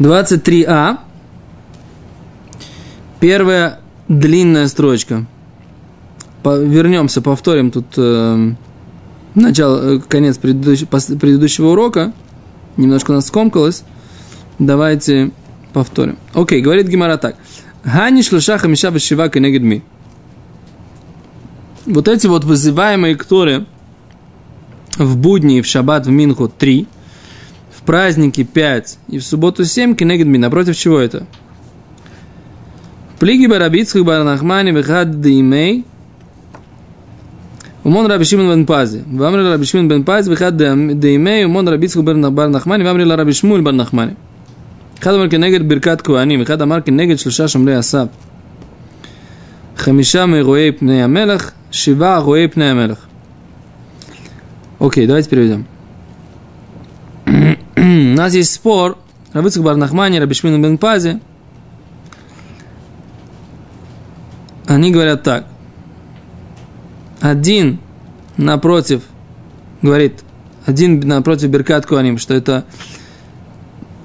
23а. 0.00 0.98
Первая 3.20 3.80
длинная 4.08 4.66
строчка. 4.66 5.26
По, 6.42 6.56
вернемся, 6.56 7.20
повторим 7.20 7.70
тут 7.70 7.84
э, 7.98 8.52
начало, 9.34 9.96
э, 9.96 10.00
конец 10.00 10.38
предыдущего, 10.38 10.88
предыдущего 10.88 11.68
урока. 11.68 12.14
Немножко 12.78 13.12
нас 13.12 13.26
скомкалось. 13.26 13.84
Давайте 14.58 15.32
повторим. 15.74 16.16
Окей, 16.32 16.62
говорит 16.62 16.88
Гимара 16.88 17.18
так. 17.18 17.36
Гани 17.84 18.22
шлашаха 18.22 18.68
миша 18.68 18.90
бешива 18.90 19.28
кенегедми. 19.28 19.82
Вот 21.84 22.08
эти 22.08 22.26
вот 22.26 22.44
вызываемые 22.44 23.16
кторы 23.16 23.66
в 24.96 25.18
будни 25.18 25.60
в 25.60 25.66
шаббат 25.66 26.06
в 26.06 26.10
Минху 26.10 26.48
3, 26.48 26.86
в 26.86 26.99
праздники 27.89 28.43
5 28.43 28.97
и 29.09 29.19
в 29.19 29.23
субботу 29.23 29.65
7 29.65 29.95
кенегедми. 29.95 30.37
Напротив 30.37 30.77
чего 30.77 30.99
это? 30.99 31.25
Плиги 33.19 33.45
барабицких 33.47 34.03
барнахмани 34.03 34.71
вихад 34.71 35.21
деймей 35.21 35.85
Умон 37.85 38.07
Раби 38.07 38.25
Шимон 38.25 38.49
бен 38.49 38.65
Пази. 38.65 39.03
Вамри 39.05 39.47
Раби 39.47 39.63
Шимон 39.63 39.87
бен 39.87 40.03
Пази, 40.03 40.29
вихад 40.31 40.57
деймей, 40.57 41.45
умон 41.45 41.67
Раби 41.67 41.87
Цху 41.87 42.01
бар 42.01 42.15
Нахмани, 42.15 42.83
вамри 42.83 43.03
Раби 43.03 43.31
Шмуль 43.31 43.61
бар 43.61 43.73
Нахмани. 43.73 44.15
אחד 44.99 45.13
אמר 45.13 45.29
כנגד 45.29 45.69
ברכת 45.69 46.01
כהנים, 46.01 46.41
אחד 46.41 46.61
אמר 46.61 46.81
כנגד 46.81 47.19
שלושה 47.19 47.47
שומרי 47.47 47.75
הסף. 47.75 48.07
חמישה 49.77 50.25
מרואי 50.25 50.71
פני 50.71 51.03
המלך, 51.03 51.51
שבעה 51.71 52.17
רואי 52.17 52.47
פני 52.47 52.65
המלך. 52.65 52.97
Окей, 54.79 55.07
давайте 55.07 55.29
переведем. 55.29 55.65
У 57.90 58.16
нас 58.16 58.34
есть 58.34 58.52
спор. 58.52 58.98
Равыцк 59.32 59.58
Барнахмани, 59.58 60.18
Рабишмин 60.18 60.60
бен 60.62 60.78
Пази. 60.78 61.20
Они 64.66 64.90
говорят 64.92 65.22
так– 65.22 65.46
один 67.20 67.78
напротив, 68.36 69.02
говорит, 69.82 70.24
один 70.66 71.00
напротив 71.00 71.50
Беркат 71.50 71.86
Куаним, 71.86 72.18
что 72.18 72.34
это 72.34 72.64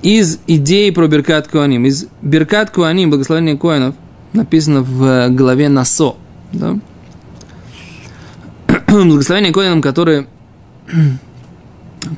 из 0.01 0.39
идеи 0.47 0.89
про 0.91 1.07
Беркат 1.07 1.47
Куаним, 1.47 1.85
из 1.85 2.07
Беркат 2.21 2.71
Куаним, 2.71 3.09
благословение 3.09 3.57
Коинов, 3.57 3.95
написано 4.33 4.81
в 4.81 5.29
главе 5.29 5.69
Насо, 5.69 6.17
да? 6.51 6.77
благословение 8.88 9.53
Коинам, 9.53 9.81
которые 9.81 10.27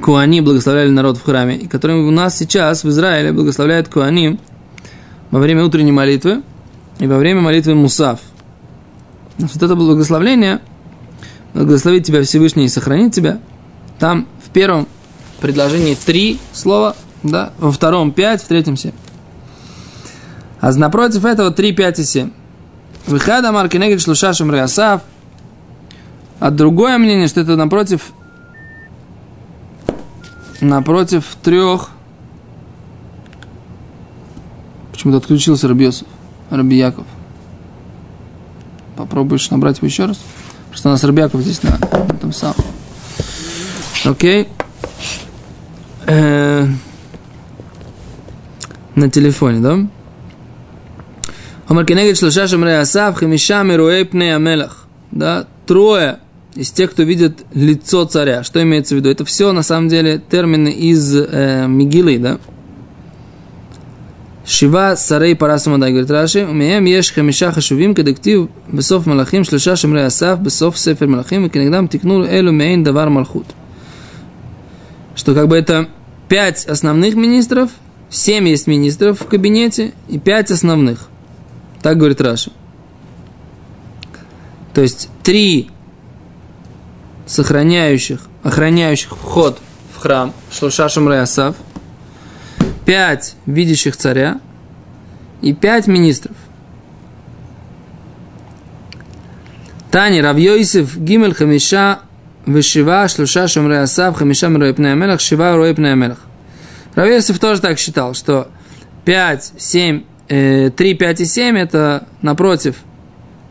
Куани 0.02 0.42
благословляли 0.42 0.90
народ 0.90 1.18
в 1.18 1.24
храме, 1.24 1.58
и 1.58 1.68
которые 1.68 2.02
у 2.04 2.12
нас 2.12 2.38
сейчас 2.38 2.84
в 2.84 2.90
Израиле 2.90 3.32
благословляют 3.32 3.88
Куаним 3.88 4.40
во 5.32 5.40
время 5.40 5.64
утренней 5.64 5.92
молитвы 5.92 6.44
и 7.00 7.08
во 7.08 7.18
время 7.18 7.42
молитвы 7.42 7.76
Мусав. 7.76 8.20
Вот 9.38 9.64
это 9.64 9.76
благословление– 9.76 10.62
благословит 11.58 12.06
тебя 12.06 12.24
Всевышний 12.24 12.66
и 12.66 12.70
сохранит 12.70 13.14
тебя. 13.14 13.40
Там 14.00 14.28
в 14.46 14.50
первом 14.50 14.88
предложении 15.42 15.96
три 15.96 16.40
слова, 16.54 16.96
да, 17.24 17.52
во 17.58 17.72
втором 17.72 18.12
пять, 18.12 18.44
в 18.44 18.48
третьем 18.48 18.78
семь. 18.78 18.94
А 20.60 20.72
напротив 20.74 21.26
этого 21.26 21.52
три, 21.52 21.72
пять 21.72 22.00
и 22.00 22.04
семь. 22.04 22.32
Выхада 23.06 23.52
марки 23.52 23.78
негрит 23.78 24.02
шлушашем 24.02 24.52
реасав. 24.52 25.02
А 26.40 26.52
другое 26.52 26.98
мнение, 26.98 27.28
что 27.28 27.42
это 27.42 27.56
напротив 27.56 28.12
напротив 30.62 31.38
трех 31.42 31.90
Почему-то 34.92 35.18
отключился 35.18 35.68
Рабиосов, 35.68 36.08
Раби 36.50 36.76
Яков. 36.76 37.06
Попробуешь 38.96 39.48
набрать 39.52 39.78
его 39.78 39.86
еще 39.86 40.06
раз? 40.06 40.18
что 40.78 40.90
у 40.90 40.92
нас 40.92 41.04
Рыбяков 41.04 41.42
здесь 41.42 41.64
на 41.64 41.80
этом 42.10 42.32
самом. 42.32 42.56
Окей. 44.06 44.48
Э, 46.06 46.68
на 48.94 49.10
телефоне, 49.10 49.60
да? 49.60 49.78
Омар 51.68 51.86
кенегет 51.86 52.18
шлаша 52.18 52.48
шамре 52.48 52.78
асав 52.78 53.20
хемиша 53.20 53.64
мируэй 53.64 54.06
пней 54.06 54.36
амелах. 54.36 54.88
Да, 55.12 55.48
трое 55.66 56.20
из 56.58 56.72
тех, 56.72 56.92
кто 56.92 57.04
видит 57.04 57.46
лицо 57.54 58.06
царя. 58.06 58.44
Что 58.44 58.62
имеется 58.64 58.96
в 58.96 58.98
виду? 58.98 59.10
Это 59.10 59.24
все, 59.26 59.52
на 59.54 59.62
самом 59.62 59.90
деле, 59.90 60.20
термины 60.30 60.70
из 60.70 61.16
э, 61.16 61.68
Мигилы, 61.68 62.18
да? 62.18 62.40
Шива 64.44 64.96
сарей 64.96 65.36
парасамадай, 65.36 65.92
говорит 65.92 66.10
Раши, 66.10 66.46
умеем 66.46 66.86
еш 66.86 67.12
хамиша 67.12 67.52
хашувим, 67.52 67.94
кедектив 67.94 68.50
бесов 68.72 69.06
малахим, 69.06 69.44
шлеша 69.44 69.76
шемрей 69.76 70.06
асав, 70.06 70.42
бесов 70.42 70.80
сефер 70.80 71.08
малахим, 71.08 71.46
и 71.46 71.50
кенегдам 71.50 71.90
тикнул 71.90 72.24
элю 72.24 72.54
мейн 72.54 72.84
давар 72.84 73.10
малхут. 73.10 73.46
Что 75.16 75.36
как 75.36 75.50
бы 75.50 75.58
это 75.58 75.90
пять 76.30 76.66
основных 76.66 77.16
министров, 77.16 77.72
семь 78.10 78.48
есть 78.48 78.68
министров 78.68 79.20
в 79.20 79.28
кабинете 79.28 79.94
и 80.08 80.18
пять 80.18 80.50
основных. 80.50 81.10
Так 81.82 81.98
говорит 81.98 82.22
Раши. 82.22 82.52
То 84.74 84.82
есть 84.82 85.10
три 85.24 85.70
сохраняющих, 87.28 88.22
охраняющих 88.44 89.12
вход 89.12 89.60
в 89.96 90.00
храм, 90.00 90.34
шлуша 90.52 90.90
шамрей 90.90 91.22
асав– 91.22 91.56
пять 92.88 93.36
видящих 93.46 93.98
царя 93.98 94.40
и 95.42 95.54
пять 95.54 95.88
министров. 95.88 96.38
Тани 99.92 100.22
Равьёйсев 100.22 100.98
Гимель 100.98 101.34
Хамиша 101.34 102.00
Вешива 102.46 103.06
Шлуша 103.10 103.50
Шамрей 103.50 103.82
Асав 103.82 104.16
Хамиша 104.16 104.48
Мирой 104.48 104.74
Пней 104.74 104.94
Амелах 104.94 105.20
Шива 105.20 105.58
Рой 105.58 105.76
Пней 105.76 105.92
Амелах. 105.92 106.20
Равьёйсев 106.96 107.40
тоже 107.40 107.60
так 107.60 107.78
считал, 107.78 108.14
что 108.14 108.48
5, 109.04 109.54
7, 109.58 110.04
э, 110.30 110.70
3, 110.70 110.94
5 110.94 111.20
и 111.20 111.26
7 111.26 111.58
это 111.58 112.08
напротив 112.22 112.78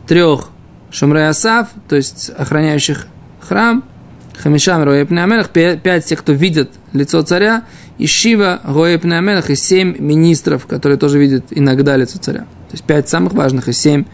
трех 0.07 0.49
Шамрей 0.89 1.27
Асав, 1.27 1.67
то 1.87 1.95
есть 1.95 2.31
охраняющих 2.35 3.05
храм, 3.47 3.83
Хамишам 4.37 4.83
Рой 4.83 5.05
Пней 5.05 5.23
Амелах, 5.23 5.49
5 5.49 6.05
тех, 6.05 6.19
кто 6.19 6.33
видит 6.33 6.71
лицо 6.93 7.21
царя, 7.23 7.63
и 7.97 8.05
Шива, 8.05 8.61
Гоя 8.63 8.99
Пнеамелах, 8.99 9.49
и 9.49 9.55
семь 9.55 9.95
министров, 9.97 10.67
которые 10.67 10.97
тоже 10.97 11.17
видят 11.17 11.45
иногда 11.49 11.95
лицо 11.95 12.19
царя. 12.19 12.41
То 12.41 12.73
есть 12.73 12.83
пять 12.83 13.09
самых 13.09 13.33
важных 13.33 13.67
и 13.67 13.73
семь, 13.73 14.05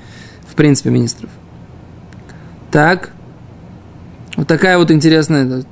в 0.47 0.55
принципе, 0.55 0.89
министров. 0.89 1.29
Так, 2.71 3.11
вот 4.37 4.47
такая 4.47 4.77
вот 4.77 4.89
интересная 4.91 5.63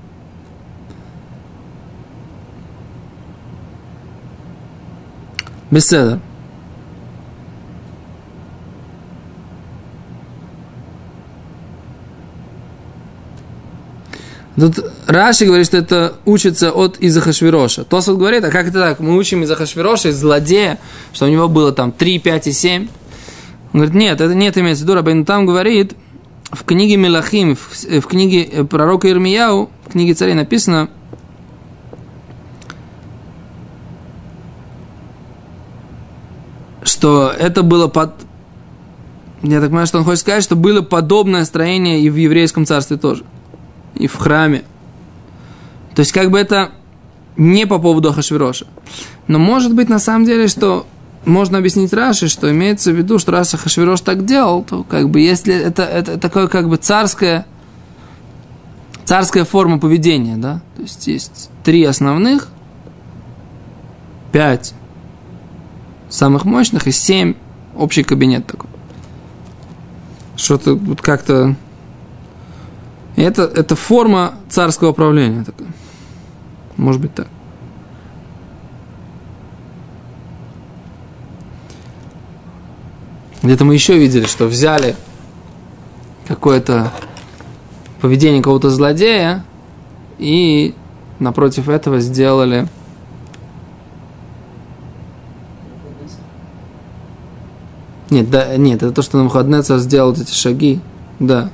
беседа. 5.71 6.19
Тут 14.61 14.85
Раши 15.07 15.45
говорит, 15.45 15.65
что 15.65 15.77
это 15.77 16.13
учится 16.23 16.69
от 16.69 16.97
Изахашвироша. 16.99 17.83
Тосот 17.83 18.19
говорит, 18.19 18.43
а 18.43 18.51
как 18.51 18.67
это 18.67 18.79
так? 18.79 18.99
Мы 18.99 19.17
учим 19.17 19.43
Изахашвироша, 19.43 20.09
из 20.09 20.17
злодея, 20.17 20.77
что 21.13 21.25
у 21.25 21.29
него 21.29 21.49
было 21.49 21.71
там 21.71 21.91
3, 21.91 22.19
5 22.19 22.45
и 22.45 22.51
7. 22.51 22.83
Он 22.83 22.87
говорит, 23.73 23.95
нет, 23.95 24.21
это 24.21 24.35
нет 24.35 24.55
имеется 24.59 24.83
в 24.83 24.85
виду. 24.85 24.93
Рабейн 24.93 25.25
там 25.25 25.47
говорит, 25.47 25.95
в 26.51 26.63
книге 26.63 26.97
Мелахим, 26.97 27.55
в, 27.55 28.01
в 28.01 28.05
книге 28.05 28.63
пророка 28.65 29.09
Ирмияу, 29.09 29.71
в 29.87 29.93
книге 29.93 30.13
царей 30.13 30.35
написано, 30.35 30.89
что 36.83 37.33
это 37.35 37.63
было 37.63 37.87
под... 37.87 38.11
Я 39.41 39.59
так 39.59 39.69
понимаю, 39.69 39.87
что 39.87 39.97
он 39.97 40.03
хочет 40.03 40.19
сказать, 40.19 40.43
что 40.43 40.55
было 40.55 40.83
подобное 40.83 41.45
строение 41.45 41.99
и 42.01 42.11
в 42.11 42.15
еврейском 42.15 42.67
царстве 42.67 42.97
тоже 42.97 43.23
и 44.01 44.07
в 44.07 44.15
храме. 44.15 44.63
То 45.95 46.01
есть, 46.01 46.11
как 46.11 46.31
бы 46.31 46.39
это 46.39 46.71
не 47.37 47.65
по 47.65 47.79
поводу 47.79 48.09
Ахашвироша. 48.09 48.65
Но 49.27 49.39
может 49.39 49.73
быть, 49.73 49.89
на 49.89 49.99
самом 49.99 50.25
деле, 50.25 50.47
что 50.47 50.85
можно 51.25 51.59
объяснить 51.59 51.93
Раши, 51.93 52.27
что 52.27 52.51
имеется 52.51 52.91
в 52.91 52.95
виду, 52.95 53.19
что 53.19 53.31
раз 53.31 53.53
Ахашвирош 53.53 54.01
так 54.01 54.25
делал, 54.25 54.63
то 54.63 54.83
как 54.83 55.09
бы 55.09 55.19
если 55.19 55.53
это, 55.53 55.83
это 55.83 56.17
такое 56.17 56.47
как 56.47 56.67
бы 56.67 56.77
царское, 56.77 57.45
царская 59.05 59.45
форма 59.45 59.79
поведения, 59.79 60.35
да, 60.37 60.61
то 60.75 60.81
есть 60.81 61.07
есть 61.07 61.49
три 61.63 61.83
основных, 61.83 62.47
пять 64.31 64.73
самых 66.09 66.45
мощных 66.45 66.87
и 66.87 66.91
семь 66.91 67.35
общий 67.75 68.03
кабинет 68.03 68.47
такой. 68.47 68.69
Что-то 70.35 70.75
вот 70.75 71.01
как-то 71.01 71.55
это, 73.15 73.43
это 73.43 73.75
форма 73.75 74.35
царского 74.49 74.93
правления. 74.93 75.43
Такая. 75.43 75.67
Может 76.77 77.01
быть 77.01 77.13
так. 77.13 77.27
Где-то 83.43 83.65
мы 83.65 83.73
еще 83.73 83.97
видели, 83.97 84.25
что 84.25 84.45
взяли 84.45 84.95
какое-то 86.27 86.91
поведение 87.99 88.41
кого-то 88.41 88.69
злодея 88.69 89.43
и 90.17 90.75
напротив 91.19 91.69
этого 91.69 91.99
сделали 91.99 92.67
Нет, 98.11 98.29
да, 98.29 98.57
нет, 98.57 98.83
это 98.83 98.91
то, 98.91 99.01
что 99.01 99.17
Навуходнецар 99.17 99.79
сделал 99.79 100.11
эти 100.11 100.33
шаги, 100.33 100.81
да, 101.19 101.49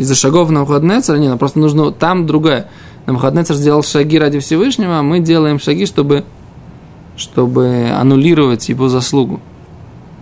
из-за 0.00 0.14
шагов 0.14 0.48
Навуходнецера, 0.48 1.18
нет, 1.18 1.38
просто 1.38 1.58
нужно, 1.58 1.92
там 1.92 2.26
другая. 2.26 2.70
Навуходнецер 3.04 3.54
сделал 3.54 3.82
шаги 3.82 4.18
ради 4.18 4.38
Всевышнего, 4.38 4.98
а 4.98 5.02
мы 5.02 5.20
делаем 5.20 5.60
шаги, 5.60 5.84
чтобы, 5.84 6.24
чтобы 7.18 7.90
аннулировать 7.90 8.70
его 8.70 8.88
заслугу. 8.88 9.40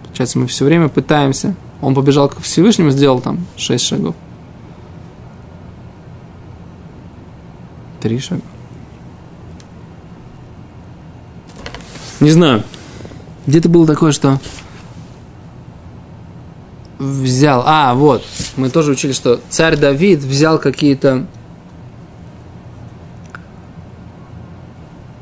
Получается, 0.02 0.40
мы 0.40 0.48
все 0.48 0.64
время 0.64 0.88
пытаемся. 0.88 1.54
Он 1.80 1.94
побежал 1.94 2.28
к 2.28 2.40
Всевышнему, 2.40 2.90
сделал 2.90 3.20
там 3.20 3.46
шесть 3.56 3.84
шагов. 3.86 4.16
Три 8.00 8.18
шага. 8.18 8.42
Не 12.18 12.30
знаю. 12.30 12.64
Где-то 13.46 13.68
было 13.68 13.86
такое, 13.86 14.10
что 14.10 14.40
взял... 16.98 17.62
А, 17.66 17.94
вот. 17.94 18.24
Мы 18.56 18.70
тоже 18.70 18.92
учили, 18.92 19.12
что 19.12 19.40
царь 19.48 19.76
Давид 19.76 20.20
взял 20.20 20.58
какие-то... 20.58 21.26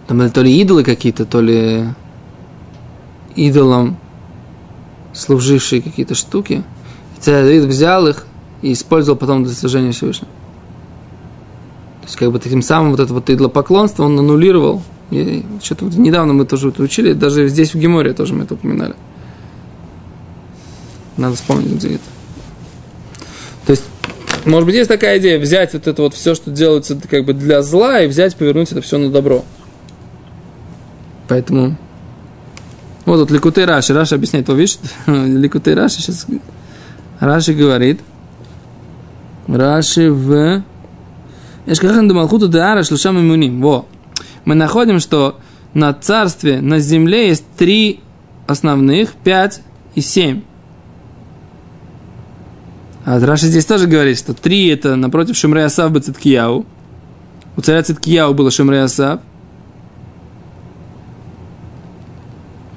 Там 0.07 0.31
то 0.31 0.43
ли 0.43 0.61
идолы 0.61 0.85
какие-то, 0.85 1.25
то 1.25 1.41
ли 1.41 1.85
идолам 3.35 3.99
служившие 5.13 5.83
какие-то 5.83 6.15
штуки. 6.15 6.63
И 7.17 7.21
царь 7.21 7.45
Давид 7.45 7.65
взял 7.65 8.07
их 8.07 8.27
и 8.63 8.73
использовал 8.73 9.19
потом 9.19 9.45
для 9.45 9.53
служения 9.53 9.93
Всевышнего. 9.93 10.31
То 12.03 12.07
есть, 12.07 12.17
как 12.17 12.31
бы 12.31 12.39
таким 12.39 12.63
самым 12.63 12.93
вот 12.93 13.01
это 13.01 13.13
вот 13.13 13.29
идолопоклонство 13.29 14.05
он 14.05 14.19
аннулировал. 14.19 14.83
И 15.11 15.45
что-то 15.63 15.87
вот 15.87 15.97
недавно 15.97 16.33
мы 16.33 16.47
тоже 16.47 16.69
это 16.69 16.83
учили, 16.83 17.13
даже 17.13 17.49
здесь 17.49 17.75
в 17.75 17.79
Геморе 17.79 18.13
тоже 18.13 18.35
мы 18.35 18.45
это 18.45 18.55
упоминали. 18.55 18.95
Надо 21.17 21.37
вспомнить, 21.37 21.73
где 21.73 21.95
это. 21.95 22.05
То 23.67 23.71
есть, 23.73 23.85
может 24.45 24.67
быть, 24.67 24.75
есть 24.75 24.89
такая 24.89 25.19
идея 25.19 25.39
взять 25.39 25.73
вот 25.73 25.87
это 25.87 26.03
вот 26.03 26.15
все, 26.15 26.35
что 26.35 26.51
делается 26.51 26.99
как 27.09 27.25
бы 27.25 27.33
для 27.33 27.63
зла, 27.63 28.01
и 28.01 28.07
взять, 28.07 28.37
повернуть 28.37 28.71
это 28.73 28.81
все 28.81 28.99
на 28.99 29.11
добро. 29.11 29.45
Поэтому 31.29 31.77
вот 33.07 33.19
тут 33.19 33.31
Ликутей 33.31 33.65
Раши. 33.65 33.95
Раши 33.95 34.17
объясняет, 34.17 34.49
вот 34.49 34.57
видишь, 34.57 34.79
Ликутей 35.07 35.75
Раши 35.75 36.01
сейчас... 36.01 36.27
Раши 37.21 37.55
говорит, 37.55 38.01
Раши 39.47 40.11
в... 40.11 40.63
Эшкахан 41.67 42.09
Дамалхута 42.09 42.49
Деара 42.49 42.85
Шлушам 42.85 43.19
Имуним. 43.19 43.61
Во. 43.61 43.87
Мы 44.45 44.55
находим, 44.55 45.01
что 45.01 45.39
на 45.75 45.93
царстве, 45.95 46.61
на 46.61 46.79
земле 46.79 47.29
есть 47.29 47.45
три 47.57 48.01
основных, 48.47 49.13
пять 49.13 49.63
и 49.95 50.01
семь. 50.01 50.43
А 53.07 53.21
Раши 53.21 53.47
здесь 53.47 53.65
тоже 53.65 53.87
говорит, 53.87 54.19
что 54.19 54.35
три 54.35 54.67
это 54.67 54.97
напротив 54.97 55.37
Шимрей 55.37 55.65
Асав 55.65 55.93
Бацеткияу. 55.93 56.67
У 57.57 57.61
царя 57.61 57.81
Циткияу 57.85 58.35
было 58.35 58.51
Шимрей 58.51 58.83
Асав. 58.83 59.21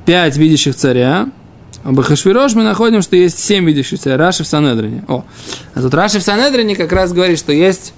Пять 0.05 0.37
видящих 0.37 0.75
царя. 0.75 1.29
А 1.83 1.91
Бахашвирош 1.91 2.53
мы 2.53 2.61
находим, 2.61 3.01
что 3.01 3.15
есть 3.15 3.39
семь 3.39 3.65
видящих 3.65 3.99
царя. 3.99 4.17
Раши 4.17 4.43
в 4.43 4.47
Санедрине. 4.47 5.03
О, 5.07 5.25
а 5.73 5.81
тут 5.81 5.95
Раши 5.95 6.19
в 6.19 6.23
Санедрине 6.23 6.75
как 6.75 6.91
раз 6.91 7.11
говорит, 7.11 7.39
что 7.39 7.51
есть 7.51 7.93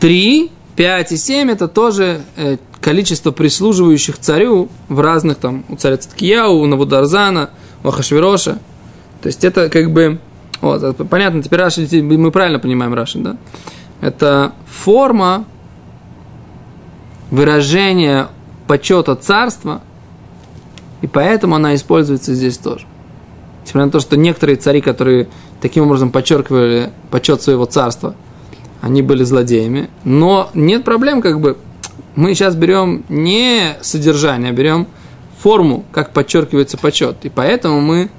три, 0.00 0.50
пять 0.74 1.12
и 1.12 1.16
семь. 1.16 1.52
Это 1.52 1.68
тоже 1.68 2.22
э, 2.34 2.56
количество 2.80 3.30
прислуживающих 3.30 4.18
царю 4.18 4.70
в 4.88 4.98
разных 4.98 5.36
там, 5.36 5.64
у 5.68 5.76
царя 5.76 5.98
Циткияу, 5.98 6.54
у 6.54 6.66
Навударзана, 6.66 7.50
у 7.84 7.88
Ахашвироша. 7.88 8.58
То 9.22 9.28
есть 9.28 9.44
это 9.44 9.68
как 9.68 9.92
бы 9.92 10.18
вот, 10.62 10.96
понятно, 11.08 11.42
теперь 11.42 11.60
Раши, 11.60 11.86
мы 12.02 12.30
правильно 12.30 12.60
понимаем 12.60 12.94
Раши, 12.94 13.18
да? 13.18 13.36
Это 14.00 14.52
форма 14.66 15.44
выражения 17.30 18.28
почета 18.68 19.16
царства, 19.16 19.82
и 21.00 21.08
поэтому 21.08 21.56
она 21.56 21.74
используется 21.74 22.32
здесь 22.34 22.58
тоже. 22.58 22.86
Несмотря 23.64 23.86
на 23.86 23.92
то, 23.92 24.00
что 24.00 24.16
некоторые 24.16 24.56
цари, 24.56 24.80
которые 24.80 25.28
таким 25.60 25.84
образом 25.84 26.10
подчеркивали 26.10 26.90
почет 27.10 27.42
своего 27.42 27.64
царства, 27.64 28.14
они 28.80 29.02
были 29.02 29.24
злодеями, 29.24 29.90
но 30.04 30.48
нет 30.54 30.84
проблем, 30.84 31.22
как 31.22 31.40
бы, 31.40 31.56
мы 32.14 32.34
сейчас 32.34 32.54
берем 32.54 33.04
не 33.08 33.76
содержание, 33.80 34.50
а 34.50 34.52
берем 34.52 34.86
форму, 35.38 35.84
как 35.90 36.12
подчеркивается 36.12 36.78
почет, 36.78 37.24
и 37.24 37.28
поэтому 37.28 37.80
мы, 37.80 38.10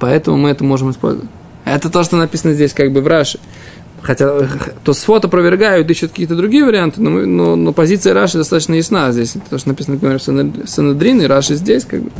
поэтому 0.00 0.36
мы 0.36 0.50
это 0.50 0.64
можем 0.64 0.90
использовать. 0.90 1.30
Это 1.74 1.90
то, 1.90 2.02
что 2.02 2.16
написано 2.16 2.54
здесь 2.54 2.72
как 2.72 2.92
бы 2.92 3.00
в 3.00 3.06
Раши. 3.06 3.38
Хотя 4.00 4.48
то 4.84 4.92
с 4.92 5.02
фото 5.02 5.26
опровергают, 5.26 5.90
ищут 5.90 6.10
какие-то 6.10 6.36
другие 6.36 6.64
варианты, 6.64 7.00
но, 7.00 7.10
но, 7.10 7.56
но 7.56 7.72
позиция 7.72 8.14
Раши 8.14 8.38
достаточно 8.38 8.74
ясна 8.74 9.10
здесь. 9.12 9.34
То, 9.50 9.58
что 9.58 9.68
написано 9.68 9.94
например, 9.94 10.20
в 10.20 10.68
Санадрин, 10.68 11.20
и 11.20 11.26
Раши 11.26 11.56
здесь, 11.56 11.84
как 11.84 12.02
бы, 12.02 12.10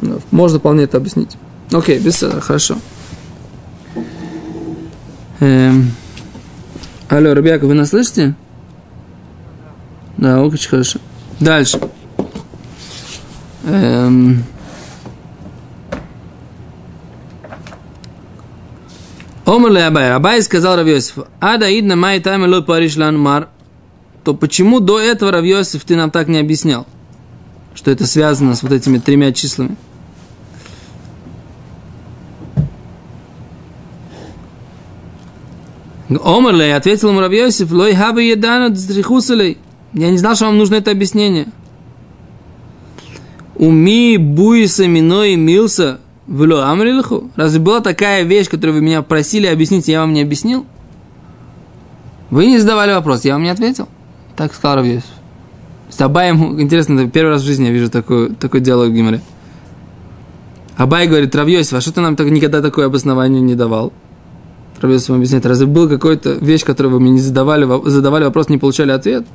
ну, 0.00 0.20
можно 0.30 0.58
вполне 0.58 0.84
это 0.84 0.96
объяснить. 0.96 1.36
Окей, 1.70 1.98
без 1.98 2.24
хорошо. 2.40 2.76
Эм. 5.40 5.92
Алло, 7.08 7.32
Ребяка, 7.32 7.66
вы 7.66 7.74
нас 7.74 7.90
слышите? 7.90 8.34
Да, 10.16 10.40
очень 10.40 10.70
хорошо. 10.70 11.00
Дальше. 11.40 11.80
Эм. 13.64 14.44
Омар 19.52 19.76
Абай. 19.76 20.14
Абай 20.14 20.40
сказал 20.40 20.76
Равьосиф, 20.76 21.26
Ада 21.38 21.66
идна 21.78 21.94
май 21.94 22.20
тайма 22.20 22.46
лой 22.46 22.64
париш 22.64 22.96
мар. 22.96 23.48
То 24.24 24.32
почему 24.32 24.80
до 24.80 24.98
этого 24.98 25.30
Равьосиф 25.30 25.84
ты 25.84 25.94
нам 25.94 26.10
так 26.10 26.28
не 26.28 26.38
объяснял? 26.38 26.86
Что 27.74 27.90
это 27.90 28.06
связано 28.06 28.54
с 28.54 28.62
вот 28.62 28.72
этими 28.72 28.96
тремя 28.96 29.30
числами? 29.32 29.76
Омарлей 36.08 36.74
ответил 36.74 37.10
ему 37.10 37.20
Равьосиф, 37.20 37.70
лой 37.72 37.94
хаби 37.94 38.22
едану 38.22 38.70
дзрихусалей. 38.70 39.58
Я 39.92 40.10
не 40.10 40.16
знал, 40.16 40.34
что 40.34 40.46
вам 40.46 40.56
нужно 40.56 40.76
это 40.76 40.90
объяснение. 40.90 41.48
Уми 43.56 44.16
буиса 44.16 44.86
миной 44.86 45.36
милса 45.36 46.00
Вло 46.26 46.62
амрилху? 46.62 47.30
Разве 47.36 47.60
была 47.60 47.80
такая 47.80 48.22
вещь, 48.22 48.48
которую 48.48 48.76
вы 48.76 48.80
меня 48.82 49.02
просили 49.02 49.46
объяснить, 49.46 49.88
я 49.88 50.00
вам 50.00 50.12
не 50.12 50.22
объяснил? 50.22 50.66
Вы 52.30 52.46
не 52.46 52.58
задавали 52.58 52.92
вопрос, 52.92 53.24
я 53.24 53.34
вам 53.34 53.42
не 53.42 53.50
ответил. 53.50 53.88
Так 54.36 54.54
сказал 54.54 54.76
Равьев. 54.76 55.02
С 55.90 56.00
Абаем, 56.00 56.60
интересно, 56.60 57.08
первый 57.10 57.30
раз 57.30 57.42
в 57.42 57.44
жизни 57.44 57.66
я 57.66 57.70
вижу 57.70 57.90
такой, 57.90 58.30
такой 58.34 58.60
диалог 58.60 58.88
в 58.88 58.92
Гимаре. 58.92 59.20
Абай 60.76 61.06
говорит, 61.06 61.34
Равьосиф, 61.34 61.74
а 61.74 61.80
что 61.80 61.92
ты 61.92 62.00
нам 62.00 62.16
так, 62.16 62.30
никогда 62.30 62.62
такое 62.62 62.86
обоснование 62.86 63.42
не 63.42 63.54
давал? 63.54 63.92
Равьосиф 64.80 65.10
ему 65.10 65.18
объясняет, 65.18 65.44
разве 65.44 65.66
была 65.66 65.88
какая-то 65.88 66.32
вещь, 66.40 66.64
которую 66.64 66.94
вы 66.94 67.00
мне 67.00 67.10
не 67.10 67.20
задавали, 67.20 67.68
задавали 67.88 68.24
вопрос, 68.24 68.48
не 68.48 68.56
получали 68.56 68.92
ответ? 68.92 69.26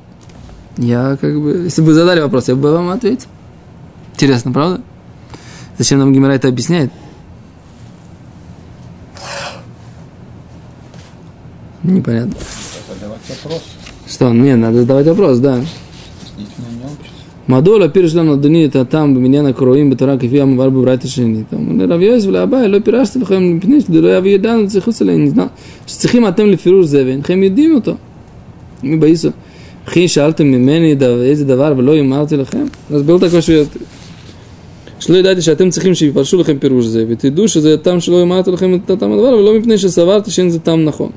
Я 0.78 1.18
как 1.22 1.40
бы, 1.40 1.52
если 1.66 1.82
бы 1.84 1.94
задали 1.94 2.22
вопрос, 2.22 2.48
я 2.48 2.56
бы 2.56 2.72
вам 2.72 2.90
ответил. 2.90 3.28
Интересно, 4.14 4.52
правда? 4.52 4.82
Зачем 5.78 6.00
нам 6.00 6.14
Гимера 6.14 6.34
это 6.34 6.48
объясняет? 6.48 6.92
Непонятно. 11.84 12.34
Что? 14.08 14.34
Не, 14.34 14.56
надо 14.56 14.80
задавать 14.82 15.08
вопрос, 15.08 15.40
да. 15.40 15.62
Мадола 17.48 17.88
пиршлам 17.88 18.28
надуни 18.28 18.66
это 18.66 18.84
там 18.84 19.12
меня 19.12 19.20
бминяна 19.20 19.54
кроим 19.54 19.90
бетарак 19.90 20.22
и 20.22 20.28
фиам 20.28 20.58
варбу 20.58 20.82
брата 20.82 21.08
шини. 21.08 21.46
Там 21.50 21.78
ну, 21.78 21.88
Равьёс 21.88 22.26
вла 22.26 22.44
абай 22.44 22.68
ло 22.68 22.82
пираште 22.82 23.20
вхем 23.20 23.62
пниш 23.62 23.86
дило 23.88 24.10
яви 24.10 24.32
ядан 24.32 24.70
цехус 24.70 25.00
ле 25.00 25.16
не 25.16 25.30
знаю. 25.30 25.52
Цехим 25.86 26.26
атем 26.26 26.48
лефируш 26.48 26.88
зеве. 26.88 27.16
Инхем 27.16 27.42
едим 27.42 27.72
ну 27.72 27.78
ото. 27.78 27.98
Мы 28.82 28.98
баисо. 28.98 29.34
Хи 29.88 30.08
шаалтем 30.10 30.48
мимени 30.48 30.96
да 30.96 31.08
эзе 31.26 31.46
давар 31.46 31.74
вло 31.74 31.98
имарти 31.98 32.34
лехем. 32.34 32.70
Нас 32.90 33.02
был 33.04 33.18
такой 33.18 33.42
швед. 33.42 33.70
שלא 34.99 35.17
ידעתי 35.17 35.43
שאתם 35.43 35.71
צריכים 35.71 35.95
שיפרשו 35.95 36.41
לכם 36.41 36.59
פירוש 36.59 36.85
זה, 36.85 37.05
ותדעו 37.09 37.49
שזה 37.49 37.75
הטעם 37.75 38.01
שלא 38.01 38.23
אמרתי 38.23 38.51
לכם 38.51 38.75
את 38.75 38.91
הטעם 38.91 39.13
הדבר, 39.13 39.29
ולא 39.29 39.59
מפני 39.59 39.79
שסברתי 39.79 40.31
שאין 40.31 40.51
זה 40.51 40.59
טעם 40.59 40.85
נכון. 40.85 41.11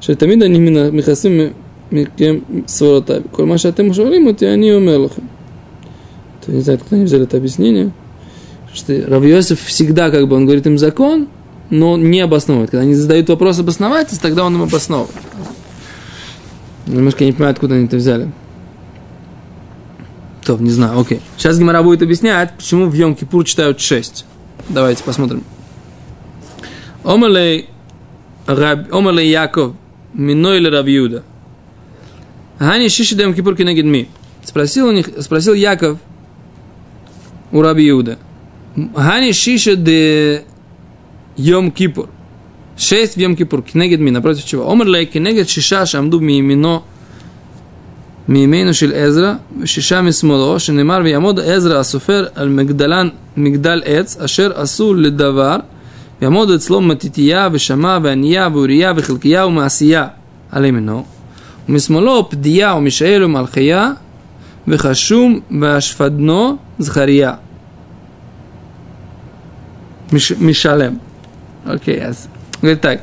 שתמיד 0.00 0.42
אני 0.42 0.58
מכסים 0.92 1.40
מכם 1.92 2.38
סברותיי. 2.66 3.20
כל 3.30 3.46
מה 3.46 3.58
שאתם 3.58 3.92
שואלים 3.92 4.26
אותי, 4.26 4.48
אני 4.48 4.74
אומר 4.74 4.98
לכם. 4.98 5.22
То 6.48 6.52
не 6.52 6.62
знаю, 6.62 6.78
откуда 6.78 6.96
они 6.96 7.04
взяли 7.04 7.24
это 7.24 7.36
объяснение, 7.36 7.90
Что 8.72 9.06
Равьосиф 9.06 9.64
всегда, 9.64 10.10
как 10.10 10.28
бы, 10.28 10.36
он 10.36 10.46
говорит 10.46 10.66
им 10.66 10.78
закон, 10.78 11.28
но 11.70 11.96
не 11.96 12.20
обосновывает. 12.20 12.70
Когда 12.70 12.82
они 12.82 12.94
задают 12.94 13.28
вопрос 13.28 13.58
обосновательства, 13.58 14.28
тогда 14.28 14.44
он 14.44 14.54
им 14.54 14.62
обосновывает. 14.62 15.14
Немножко 16.86 17.24
не 17.24 17.32
понимаю, 17.32 17.52
откуда 17.52 17.74
они 17.74 17.84
это 17.84 17.96
взяли. 17.96 18.30
То, 20.45 20.57
не 20.57 20.71
знаю, 20.71 20.99
окей. 20.99 21.21
Сейчас 21.37 21.57
Гимара 21.57 21.81
будет 21.83 22.01
объяснять, 22.01 22.53
почему 22.57 22.87
в 22.87 22.93
Йом-Кипур 22.93 23.45
читают 23.45 23.79
6. 23.79 24.25
Давайте 24.69 25.03
посмотрим. 25.03 25.43
Омалей, 27.03 27.69
Омалей 28.47 29.29
Яков, 29.29 29.73
Миной 30.13 30.57
или 30.57 30.67
Рабиуда. 30.67 31.23
Гани 32.59 32.87
Шиши 32.87 33.15
Йом 33.15 33.33
Кипур 33.33 33.55
Кенегид 33.55 33.85
Ми. 33.85 34.07
Спросил, 34.43 34.87
у 34.87 34.91
них, 34.91 35.09
спросил 35.21 35.53
Яков 35.53 35.99
у 37.51 37.61
Раби 37.61 37.89
Иуда. 37.89 38.17
Гани 38.75 39.33
Шиша 39.33 39.75
де 39.75 40.43
Йом 41.37 41.71
Кипур. 41.71 42.09
Шесть 42.77 43.17
в 43.17 43.19
Йом 43.19 43.35
Кипур. 43.35 43.63
Кенегид 43.63 43.99
Ми. 43.99 44.11
Напротив 44.11 44.45
чего? 44.45 44.71
Омер 44.71 44.87
лей 44.87 45.05
Кенегид 45.05 45.49
Шиша 45.49 45.85
Шамду 45.85 46.19
Миимино 46.19 46.83
מימינו 48.28 48.74
של 48.74 48.92
עזרא, 48.94 49.34
ושישה 49.60 50.02
משמאלו, 50.02 50.60
שנאמר 50.60 51.00
ויעמוד 51.04 51.40
עזרא 51.40 51.78
הסופר 51.78 52.26
על 52.34 52.48
מגדלן, 52.48 53.08
מגדל 53.36 53.82
עץ, 53.84 54.16
אשר 54.16 54.60
עשו 54.60 54.94
לדבר, 54.94 55.56
ויעמוד 56.20 56.50
אצלו 56.50 56.80
מתתיה 56.80 57.48
ושמע 57.52 57.98
ועניה 58.02 58.48
ואוריה 58.52 58.92
וחלקיה 58.96 59.46
ומעשייה 59.46 60.06
על 60.52 60.64
ימינו, 60.64 61.04
ומשמאלו 61.68 62.30
פדיה 62.30 62.74
ומישאל 62.74 63.24
ומלכיה, 63.24 63.92
וחשום 64.68 65.40
והשפדנו 65.60 66.56
זכריה. 66.78 67.32
מש, 70.12 70.32
משלם. 70.32 70.94
Окей, 71.66 72.00
okay, 72.00 72.14
говорит 72.62 72.80
так. 72.80 73.00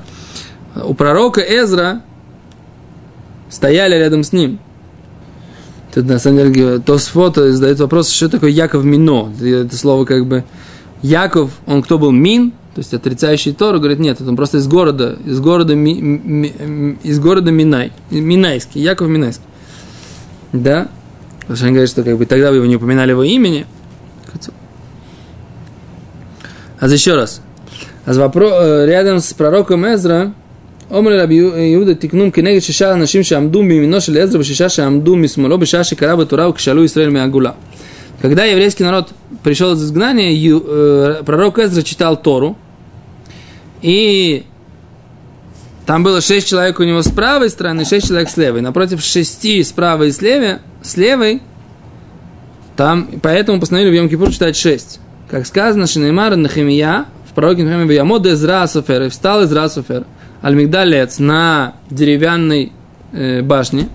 У 0.84 0.94
пророка 0.96 1.42
Эзра 1.42 2.02
стояли 3.50 3.96
рядом 3.96 4.24
с 4.24 4.34
ним – 4.34 4.66
Тут 5.95 6.07
на 6.07 6.19
самом 6.19 6.53
деле 6.53 6.79
Тосфот 6.79 7.37
задает 7.37 7.81
вопрос, 7.81 8.11
что 8.11 8.29
такое 8.29 8.51
Яков 8.51 8.85
Мино. 8.85 9.33
Это 9.41 9.77
слово 9.77 10.05
как 10.05 10.27
бы 10.27 10.45
Яков, 11.03 11.51
он 11.67 11.83
кто 11.83 11.99
был 11.99 12.13
Мин, 12.13 12.53
то 12.75 12.79
есть 12.79 12.95
отрицающий 12.95 13.53
Тору, 13.53 13.79
говорит, 13.79 13.99
нет, 13.99 14.21
он 14.21 14.37
просто 14.37 14.59
из 14.59 14.69
города, 14.69 15.19
из 15.25 15.41
города, 15.41 15.75
ми, 15.75 16.01
ми, 16.01 16.99
из 17.03 17.19
города 17.19 17.51
Минай, 17.51 17.93
Минайский, 18.11 18.81
Яков 18.81 19.09
Минайский. 19.09 19.45
Да? 20.53 20.89
Потому 21.41 21.57
что 21.57 21.65
они 21.67 21.75
говорят, 21.75 21.91
что 21.91 22.05
как 22.05 22.17
бы 22.17 22.27
тогда 22.27 22.51
вы 22.51 22.57
его 22.57 22.67
не 22.67 22.77
упоминали 22.77 23.11
его 23.11 23.25
имени. 23.25 23.67
А 26.79 26.89
еще 26.89 27.15
раз. 27.15 27.43
А 28.07 28.15
вопрос, 28.15 28.53
э, 28.55 28.87
рядом 28.87 29.21
с 29.21 29.35
пророком 29.35 29.85
Эзра, 29.85 30.33
אומר 30.92 31.20
רבי 31.20 31.34
יהודה 31.34 31.96
תקנום 31.96 32.32
כנגד 32.32 32.60
שישה 32.60 32.94
אנשים 32.94 33.24
שעמדו 33.24 33.64
מימינו 33.64 34.02
של 34.02 34.18
עזרא 34.18 34.40
ושישה 34.40 34.70
שעמדו 34.70 35.16
משמאלו 35.16 35.58
בשעה 35.58 35.84
שקרא 35.84 36.16
בתורה 36.16 36.50
וכשאלו 36.50 36.84
ישראל 36.84 37.10
מהגולה. 37.10 37.52
Когда 38.22 38.46
еврейский 38.46 38.84
народ 38.84 39.10
пришел 39.44 39.74
из 39.74 39.84
изгнания, 39.84 40.32
э, 40.34 41.24
пророк 41.26 41.60
Эзра 41.60 41.84
читал 41.84 42.16
Тору, 42.16 42.58
и 43.82 44.46
там 45.86 46.04
было 46.04 46.22
шесть 46.22 46.48
человек 46.48 46.80
у 46.80 46.84
него 46.84 47.02
с 47.02 47.10
правой 47.10 47.50
стороны, 47.50 47.86
шесть 47.86 48.08
человек 48.08 48.30
с 48.30 48.38
левой. 48.38 48.62
Напротив 48.62 49.02
шести 49.02 49.62
с 49.62 49.72
правой 49.72 50.08
и 50.08 50.12
с 50.12 50.22
левой, 50.22 50.60
с 50.82 50.98
левой 50.98 51.42
там, 52.76 53.08
поэтому 53.22 53.60
постановили 53.60 53.98
в 53.98 54.04
Йом-Кипур 54.04 54.32
читать 54.32 54.56
шесть. 54.56 55.00
Как 55.30 55.46
сказано, 55.46 55.88
Шинеймар 55.88 56.36
Нахимия, 56.36 57.06
в 57.30 57.34
пророке 57.34 57.64
Нахимия, 57.64 57.98
Ямод 57.98 58.26
Эзра 58.26 58.66
Софер, 58.68 59.04
и 59.04 59.10
встал 59.10 59.44
Эзра 59.44 59.68
Софер. 59.68 60.06
Аль-Мигдалец 60.43 61.19
на 61.19 61.75
деревянной 61.91 62.73
э, 63.13 63.43
башне, 63.43 63.89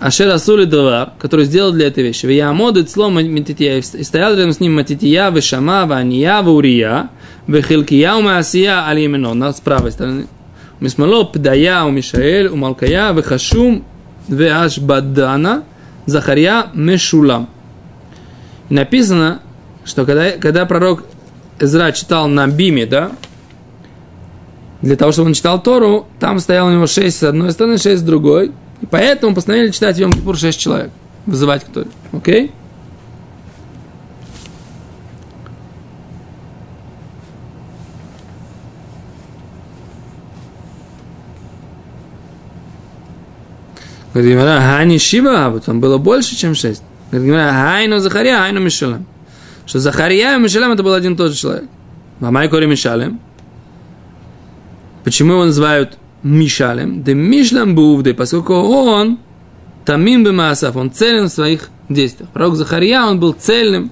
Ашер 0.00 0.28
Асули 0.28 0.64
Давар, 0.64 1.12
который 1.18 1.44
сделал 1.44 1.72
для 1.72 1.88
этой 1.88 2.04
вещи. 2.04 2.26
Виямод 2.26 2.88
слом 2.88 3.14
Матития, 3.14 3.78
и 3.78 4.02
стоял 4.02 4.36
рядом 4.36 4.52
с 4.52 4.60
ним 4.60 4.74
Матития, 4.76 5.30
Вешама, 5.30 5.86
Вания, 5.86 6.40
Ваурия, 6.40 7.10
Вехилкия, 7.46 8.14
Умасия, 8.14 8.86
Алимено, 8.86 9.34
на 9.34 9.52
с 9.52 9.60
правой 9.60 9.90
стороны. 9.90 10.26
Мисмало, 10.80 11.24
Пдая, 11.24 11.84
Умишаэль, 11.84 12.48
Умалкая, 12.48 13.12
Вехашум, 13.12 13.84
Веашбадана, 14.28 15.64
Захария, 16.06 16.66
Мешулам. 16.74 17.48
И 18.68 18.74
написано, 18.74 19.40
что 19.84 20.04
когда, 20.04 20.30
когда 20.32 20.64
пророк 20.66 21.04
Эзра 21.58 21.92
читал 21.92 22.28
на 22.28 22.46
Биме, 22.46 22.86
да, 22.86 23.12
для 24.82 24.96
того, 24.96 25.12
чтобы 25.12 25.28
он 25.28 25.34
читал 25.34 25.62
Тору, 25.62 26.08
там 26.18 26.40
стояло 26.40 26.68
у 26.68 26.72
него 26.72 26.86
шесть 26.86 27.18
с 27.18 27.22
одной 27.22 27.52
стороны, 27.52 27.78
шесть 27.78 28.02
с 28.02 28.04
другой. 28.04 28.52
И 28.80 28.86
поэтому 28.86 29.34
постановили 29.34 29.70
читать 29.70 29.96
в 29.96 30.00
Йом-Кипур 30.00 30.36
шесть 30.36 30.58
человек. 30.58 30.90
Вызывать 31.24 31.64
кто 31.64 31.84
Окей? 32.12 32.50
Говорит 44.12 44.32
Гимара, 44.32 44.60
Хани 44.60 44.98
Шива, 44.98 45.46
а 45.46 45.60
там 45.60 45.80
было 45.80 45.96
больше, 45.96 46.36
чем 46.36 46.54
шесть. 46.54 46.82
Говорит 47.10 47.28
Гимара, 47.28 47.52
Хайну 47.52 47.98
Захария, 47.98 48.36
Хайну 48.36 48.60
Мишалем. 48.60 49.06
Что 49.64 49.78
Захария 49.78 50.34
и 50.34 50.38
Мишалем 50.40 50.72
это 50.72 50.82
был 50.82 50.92
один 50.92 51.14
и 51.14 51.16
тот 51.16 51.30
же 51.30 51.38
человек. 51.38 51.64
Мамай 52.18 52.48
Кори 52.48 52.66
Мишалем. 52.66 53.20
Почему 55.04 55.34
его 55.34 55.44
называют 55.44 55.98
Мишалем? 56.22 57.02
Да 57.02 57.14
Мишлам 57.14 57.74
Бувды, 57.74 58.14
поскольку 58.14 58.54
он 58.54 59.18
Тамим 59.84 60.24
Бемасав, 60.24 60.76
он 60.76 60.92
целен 60.92 61.28
в 61.28 61.32
своих 61.32 61.70
действиях. 61.88 62.30
Пророк 62.30 62.56
Захария, 62.56 63.00
он 63.02 63.18
был 63.18 63.32
цельным 63.32 63.90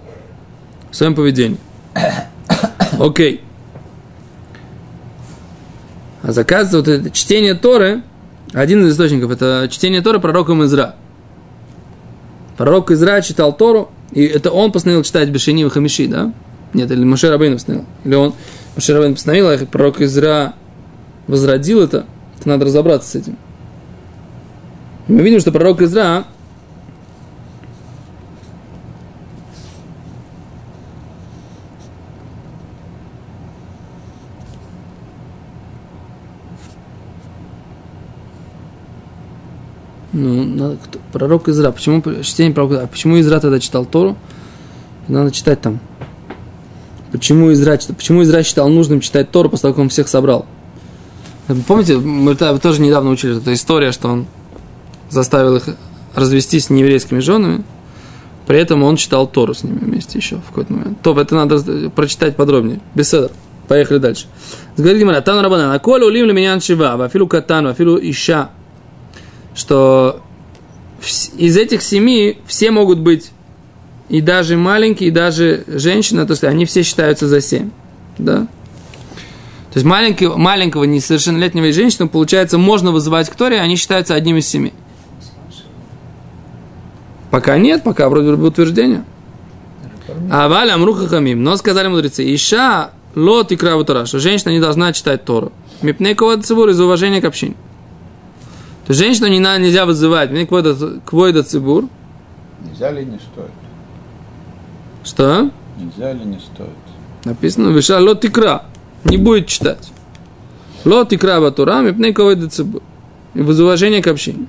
в 0.90 0.96
своем 0.96 1.14
поведении. 1.14 1.58
Окей. 2.98 3.34
Okay. 3.34 3.40
А 6.22 6.32
заказывается 6.32 6.78
вот 6.78 6.88
это 6.88 7.10
чтение 7.10 7.54
Торы, 7.54 8.02
один 8.52 8.84
из 8.84 8.92
источников, 8.92 9.30
это 9.30 9.68
чтение 9.70 10.02
Торы 10.02 10.20
пророком 10.20 10.64
Изра. 10.64 10.96
Пророк 12.56 12.90
Изра 12.90 13.22
читал 13.22 13.56
Тору, 13.56 13.90
и 14.12 14.24
это 14.24 14.50
он 14.50 14.70
постановил 14.70 15.02
читать 15.02 15.30
Бешини 15.30 15.64
и 15.64 15.68
Хамиши, 15.68 16.08
да? 16.08 16.32
Нет, 16.74 16.90
или 16.90 17.04
Моше 17.04 17.30
Рабейн 17.30 17.54
постановил. 17.54 17.86
Или 18.04 18.14
он, 18.14 18.34
Моше 18.76 18.92
Рабейн 18.92 19.14
постановил, 19.14 19.48
а 19.48 19.58
пророк 19.66 20.00
Изра 20.02 20.52
возродил 21.30 21.80
это, 21.80 22.04
то 22.42 22.48
надо 22.48 22.66
разобраться 22.66 23.08
с 23.08 23.14
этим. 23.14 23.36
Мы 25.08 25.22
видим, 25.22 25.40
что 25.40 25.52
пророк 25.52 25.80
Изра 25.80 26.24
Ну, 40.12 40.44
надо, 40.44 40.76
кто, 40.76 40.98
пророк 41.12 41.48
Изра. 41.48 41.70
Почему 41.70 42.02
чтение 42.22 42.52
пророка? 42.52 42.82
А 42.82 42.86
почему 42.86 43.18
Изра 43.20 43.38
тогда 43.40 43.60
читал 43.60 43.86
Тору? 43.86 44.16
Надо 45.08 45.30
читать 45.30 45.60
там. 45.60 45.78
Почему 47.12 47.52
Изра, 47.52 47.78
почему 47.96 48.22
Изра 48.22 48.42
считал 48.42 48.68
нужным 48.68 49.00
читать 49.00 49.30
Тору, 49.30 49.48
после 49.48 49.62
того, 49.62 49.74
как 49.74 49.82
он 49.82 49.88
всех 49.88 50.08
собрал? 50.08 50.46
Помните, 51.66 51.96
мы 51.98 52.34
тоже 52.34 52.80
недавно 52.80 53.10
учили 53.10 53.38
эту 53.38 53.52
историю, 53.52 53.92
что 53.92 54.08
он 54.08 54.26
заставил 55.08 55.56
их 55.56 55.64
развестись 56.14 56.66
с 56.66 56.70
нееврейскими 56.70 57.20
женами, 57.20 57.64
при 58.46 58.58
этом 58.58 58.82
он 58.82 58.96
читал 58.96 59.26
Тору 59.26 59.54
с 59.54 59.62
ними 59.62 59.78
вместе 59.78 60.18
еще 60.18 60.36
в 60.36 60.48
какой-то 60.48 60.72
момент. 60.72 61.02
То 61.02 61.18
это 61.20 61.34
надо 61.34 61.90
прочитать 61.90 62.36
подробнее. 62.36 62.80
Беседа. 62.94 63.30
Поехали 63.68 63.98
дальше. 63.98 64.26
Говорит 64.76 64.98
Гимара, 64.98 65.20
Тану 65.20 65.42
Рабана, 65.42 65.68
на 65.68 65.78
коле 65.78 66.04
улим 66.04 66.26
ли 66.26 66.32
меня 66.32 66.58
шива, 66.58 66.96
вафилу 66.96 67.28
катану, 67.28 67.68
вафилу 67.68 67.96
ища, 68.00 68.50
что 69.54 70.20
из 71.36 71.56
этих 71.56 71.82
семи 71.82 72.38
все 72.46 72.72
могут 72.72 72.98
быть 72.98 73.30
и 74.08 74.20
даже 74.20 74.56
маленькие, 74.56 75.10
и 75.10 75.12
даже 75.12 75.62
женщина, 75.68 76.26
то 76.26 76.32
есть 76.32 76.42
они 76.42 76.64
все 76.66 76.82
считаются 76.82 77.28
за 77.28 77.40
семь. 77.40 77.70
Да? 78.18 78.48
То 79.72 79.78
есть 79.78 79.86
маленький, 79.86 80.26
маленького 80.26 80.84
несовершеннолетнего 80.84 81.72
женщину, 81.72 82.08
получается, 82.08 82.58
можно 82.58 82.90
вызывать 82.90 83.30
к 83.30 83.34
Торе, 83.36 83.60
они 83.60 83.76
считаются 83.76 84.14
одним 84.14 84.36
из 84.36 84.48
семи. 84.48 84.72
Пока 87.30 87.56
нет, 87.56 87.84
пока 87.84 88.08
вроде 88.08 88.34
бы 88.34 88.48
утверждение. 88.48 89.04
А 90.28 90.48
Валя 90.48 90.74
Амруха 90.74 91.06
Хамим. 91.06 91.44
Но 91.44 91.56
сказали 91.56 91.86
мудрецы, 91.86 92.34
Иша 92.34 92.90
лот 93.14 93.52
и 93.52 93.56
краву 93.56 93.84
Тора, 93.84 94.06
что 94.06 94.18
женщина 94.18 94.50
не 94.50 94.58
должна 94.58 94.92
читать 94.92 95.24
Тору. 95.24 95.52
Мипнекова 95.82 96.42
цибур 96.42 96.68
из 96.70 96.80
уважения 96.80 97.20
к 97.20 97.24
общине. 97.24 97.54
То 98.86 98.92
есть 98.92 99.00
женщину 99.00 99.28
не 99.28 99.38
нельзя 99.38 99.86
вызывать. 99.86 100.32
Мне 100.32 100.46
квойда 100.46 101.42
цибур. 101.44 101.88
Нельзя 102.64 102.90
ли 102.90 103.04
не 103.04 103.18
стоит? 103.18 103.50
Что? 105.04 105.50
Нельзя 105.78 106.10
или 106.10 106.24
не 106.24 106.38
стоит? 106.40 106.70
Написано, 107.24 107.68
виша 107.68 108.00
лот 108.00 108.24
икра 108.24 108.64
не 109.04 109.16
будет 109.16 109.46
читать. 109.46 109.90
Лот 110.84 111.12
и 111.12 111.16
краба 111.16 111.50
турам 111.50 111.86
и 111.88 111.92
пней 111.92 112.12
И 112.12 113.42
без 113.42 113.58
уважения 113.60 114.02
к 114.02 114.06
общине. 114.06 114.46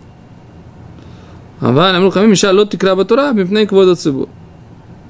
Аван 1.59 1.95
амру 1.95 2.09
хамим 2.09 2.31
миша 2.31 2.51
лот 2.51 2.73
и 2.73 2.77
краба 2.77 3.05
турам 3.05 3.39
и 3.39 3.45
пней 3.45 3.67
квода 3.67 3.95
цибу. 3.95 4.29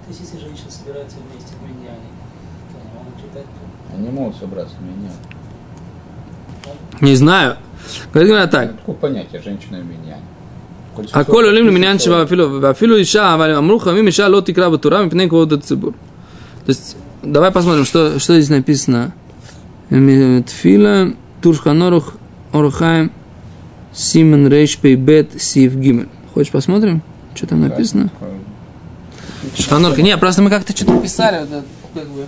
если 0.09 0.37
женщины 0.37 0.69
собираются 0.69 1.17
вместе 1.17 1.53
в 1.57 1.63
Миньяне, 1.63 2.09
то 2.71 2.77
они 2.77 2.89
могут 2.93 3.21
читать? 3.21 3.45
Они 3.95 4.09
могут 4.09 4.35
собраться 4.35 4.75
в 4.75 4.81
Миньяне. 4.81 5.15
Не 6.99 7.15
знаю. 7.15 7.57
Говорит 8.13 8.31
Гимара 8.31 8.47
так. 8.47 8.71
Ну, 8.71 8.77
такое 8.77 8.95
понятие 8.95 9.41
женщина 9.41 9.77
и 9.77 9.81
миньяне. 9.81 10.21
А 11.13 11.23
коль 11.23 11.47
олим 11.47 11.67
лиминьян 11.67 11.99
шива 11.99 12.17
вафилу, 12.17 12.59
вафилу 12.59 13.01
иша, 13.01 13.33
амру 13.33 13.77
а 13.77 13.79
хамим 13.79 14.09
иша 14.09 14.27
лот 14.27 14.49
и 14.49 14.53
краба 14.53 14.77
турам 14.77 15.07
и 15.07 15.09
пней 15.09 15.29
квода. 15.29 15.57
То 15.57 15.93
есть, 16.67 16.97
давай 17.23 17.51
посмотрим, 17.51 17.85
что, 17.85 18.19
что 18.19 18.33
здесь 18.33 18.49
написано. 18.49 19.13
Тфила, 19.91 21.13
Туршханорух, 21.41 22.13
Орухаем, 22.53 23.11
Симен 23.93 24.47
Рейш 24.47 24.77
Пейбет, 24.77 25.41
Сив 25.41 25.75
Гимель. 25.75 26.07
Хочешь 26.33 26.49
посмотрим, 26.51 27.01
что 27.35 27.47
там 27.47 27.59
написано? 27.59 28.09
Шханорх, 29.57 29.97
не, 29.97 30.15
просто 30.17 30.41
мы 30.41 30.49
как-то 30.49 30.71
что-то 30.71 30.97
писали, 31.01 31.39
вот 31.41 31.49
это, 31.49 31.63
как 31.93 32.07
бы, 32.07 32.25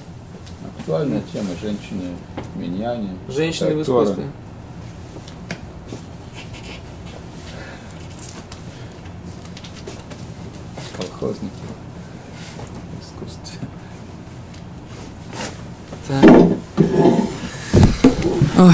Актуальная 0.78 1.22
тема 1.32 1.52
женщины 1.62 2.10
в 2.54 2.60
миньяне. 2.60 3.12
женщины 3.30 3.76
в 3.76 3.82
искусстве. 3.84 4.26
Колхозники 10.98 11.52
в 13.00 13.04
искусстве. 13.04 13.60
Так. 16.10 16.54
Ой. 18.26 18.74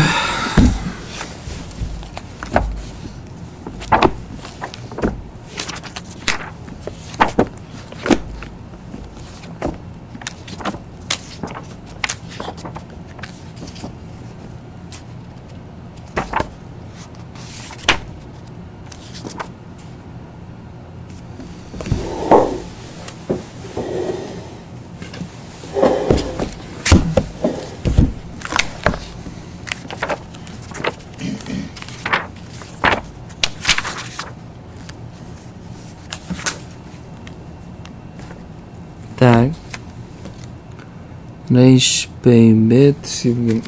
רייש 41.56 42.08
פ"ב 42.22 42.91
סיב 43.03 43.50
ג' 43.50 43.60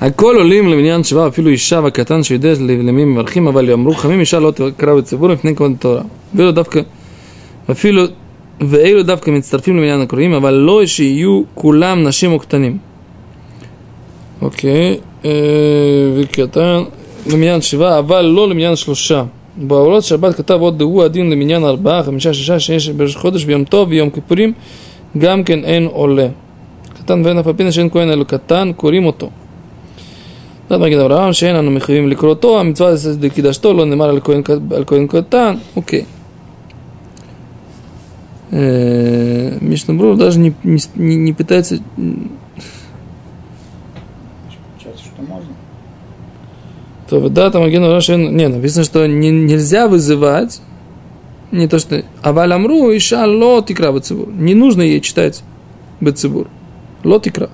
הכל 0.00 0.36
עולים 0.36 0.68
למניין 0.68 1.04
שבא 1.04 1.28
אפילו 1.28 1.48
אישה 1.50 1.80
והקטן 1.84 2.22
שיודע 2.22 2.52
למי 2.60 3.04
מברכים 3.04 3.46
אבל 3.46 3.72
אמרו 3.72 3.94
חמים 3.94 4.20
אישה 4.20 4.40
לא 4.40 4.50
תקרא 4.50 4.94
בציבור 4.94 5.28
מפני 5.28 5.56
כבוד 5.56 5.72
התורה. 5.78 6.02
ואילו 6.34 6.52
דווקא 6.52 6.80
אפילו 7.70 8.02
ואילו 8.60 9.02
דווקא 9.02 9.30
מצטרפים 9.30 9.76
למניין 9.76 10.00
הקוראים 10.00 10.32
אבל 10.32 10.54
לא 10.54 10.86
שיהיו 10.86 11.42
כולם 11.54 12.04
נשים 12.04 12.32
או 12.32 12.38
קטנים 12.38 12.78
אוקיי 14.42 14.96
אה, 15.24 15.30
וקטן 16.16 16.82
למניין 17.26 17.60
שבעה 17.60 17.98
אבל 17.98 18.20
לא 18.20 18.48
למניין 18.48 18.76
שלושה. 18.76 19.24
בעולות 19.56 20.04
שבת 20.04 20.34
כתב 20.34 20.58
עוד 20.60 20.82
הוא 20.82 21.02
הדין 21.02 21.30
למניין 21.30 21.64
ארבעה, 21.64 22.02
חמישה, 22.02 22.34
שישה 22.34 22.60
שיש 22.60 22.88
בראש 22.88 23.16
חודש 23.16 23.44
ויום 23.46 23.64
טוב 23.64 23.88
ויום 23.88 24.10
כיפורים 24.10 24.52
גם 25.17 25.43
כן 25.43 25.63
אין 25.63 25.85
עולה. 25.85 26.27
קטן 26.99 27.21
ואין 27.25 27.37
אף 27.37 27.47
על 27.47 27.53
פי 27.53 27.71
שאין 27.71 27.89
כהן 27.89 28.09
אלא 28.09 28.23
קטן, 28.23 28.71
קוראים 28.75 29.05
אותו. 29.05 29.29
זאת 30.69 30.81
מגיד 30.81 30.99
אברהם 30.99 31.33
שאין 31.33 31.55
אנו 31.55 31.71
מחויבים 31.71 32.09
לקרוא 32.09 32.29
אותו, 32.29 32.59
המצווה 32.59 32.95
זה 32.95 33.25
לקידשתו, 33.25 33.73
לא 33.73 33.85
נאמר 33.85 34.09
על 34.09 34.19
כהן, 34.23 34.41
על 34.75 34.83
כהן 34.87 35.07
קטן, 35.07 35.55
окей. 35.77 36.03
Э, 38.51 39.57
Мишнабрур 39.59 40.15
даже 40.17 40.39
не, 40.39 40.53
не, 40.63 40.79
не- 40.95 41.15
не 41.15 41.33
пытается 41.33 41.75
Получается, 44.75 45.05
что 45.05 45.21
можно. 45.21 45.49
то 47.09 47.29
да, 47.29 47.49
там 47.51 47.63
Аген 47.63 47.83
Рашин, 47.83 48.37
не, 48.37 48.47
написано, 48.47 48.83
что 48.85 49.05
не- 49.07 49.31
нельзя 49.31 49.87
вызывать, 49.87 50.61
не 51.51 51.67
то 51.67 51.79
что, 51.79 52.03
аваль 52.21 52.53
амру, 52.53 52.95
иша 52.95 53.25
ло 53.25 53.61
тикра 53.61 53.91
бацибур. 53.91 54.29
Не 54.29 54.55
нужно 54.55 54.81
ей 54.81 55.01
читать 55.01 55.43
бацибур. 56.01 56.47
Ло 57.03 57.19
тикра. 57.19 57.49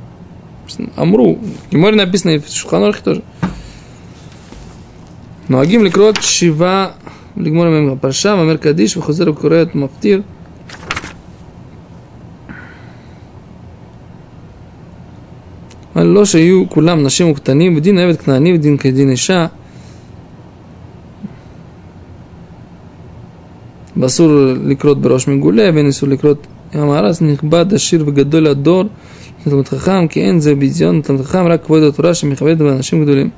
Амру. 0.95 1.37
В 1.69 1.75
море 1.75 1.95
написано 1.95 2.31
и 2.31 2.39
в 2.39 2.47
Шуханорхе 2.47 3.01
тоже. 3.03 3.23
Но 5.47 5.59
агим 5.59 5.83
ликрот 5.83 6.21
шива 6.21 6.91
לגמור 7.37 7.69
מהם 7.69 7.89
הפרשה, 7.89 8.35
ואומר 8.37 8.57
קדיש 8.57 8.97
וחוזר 8.97 9.31
וקורא 9.31 9.61
את 9.61 9.75
מפטיר. 9.75 10.21
אבל 15.95 16.05
לא 16.05 16.25
שיהיו 16.25 16.69
כולם 16.69 17.03
נשים 17.03 17.31
וקטנים, 17.31 17.77
ודין 17.77 17.97
עבד 17.97 18.21
כנעני 18.21 18.53
ודין 18.53 18.77
כדין 18.77 19.09
אישה. 19.09 19.47
ואסור 23.97 24.31
לקרות 24.63 25.01
בראש 25.01 25.27
מגולה, 25.27 25.69
ואין 25.73 25.85
איסור 25.85 26.09
לקרות 26.09 26.47
ים 26.75 26.89
הארץ, 26.89 27.21
נכבד, 27.21 27.73
עשיר 27.73 28.03
וגדול 28.07 28.47
הדור, 28.47 28.83
תלמוד 29.43 29.67
חכם, 29.67 30.07
כי 30.07 30.21
אין 30.21 30.39
זה 30.39 30.55
ביזיון 30.55 31.01
תלמוד 31.01 31.25
חכם, 31.25 31.47
רק 31.47 31.65
כבוד 31.65 31.83
התורה 31.83 32.13
שמכבדת 32.13 32.57
באנשים 32.57 33.03
גדולים. 33.03 33.29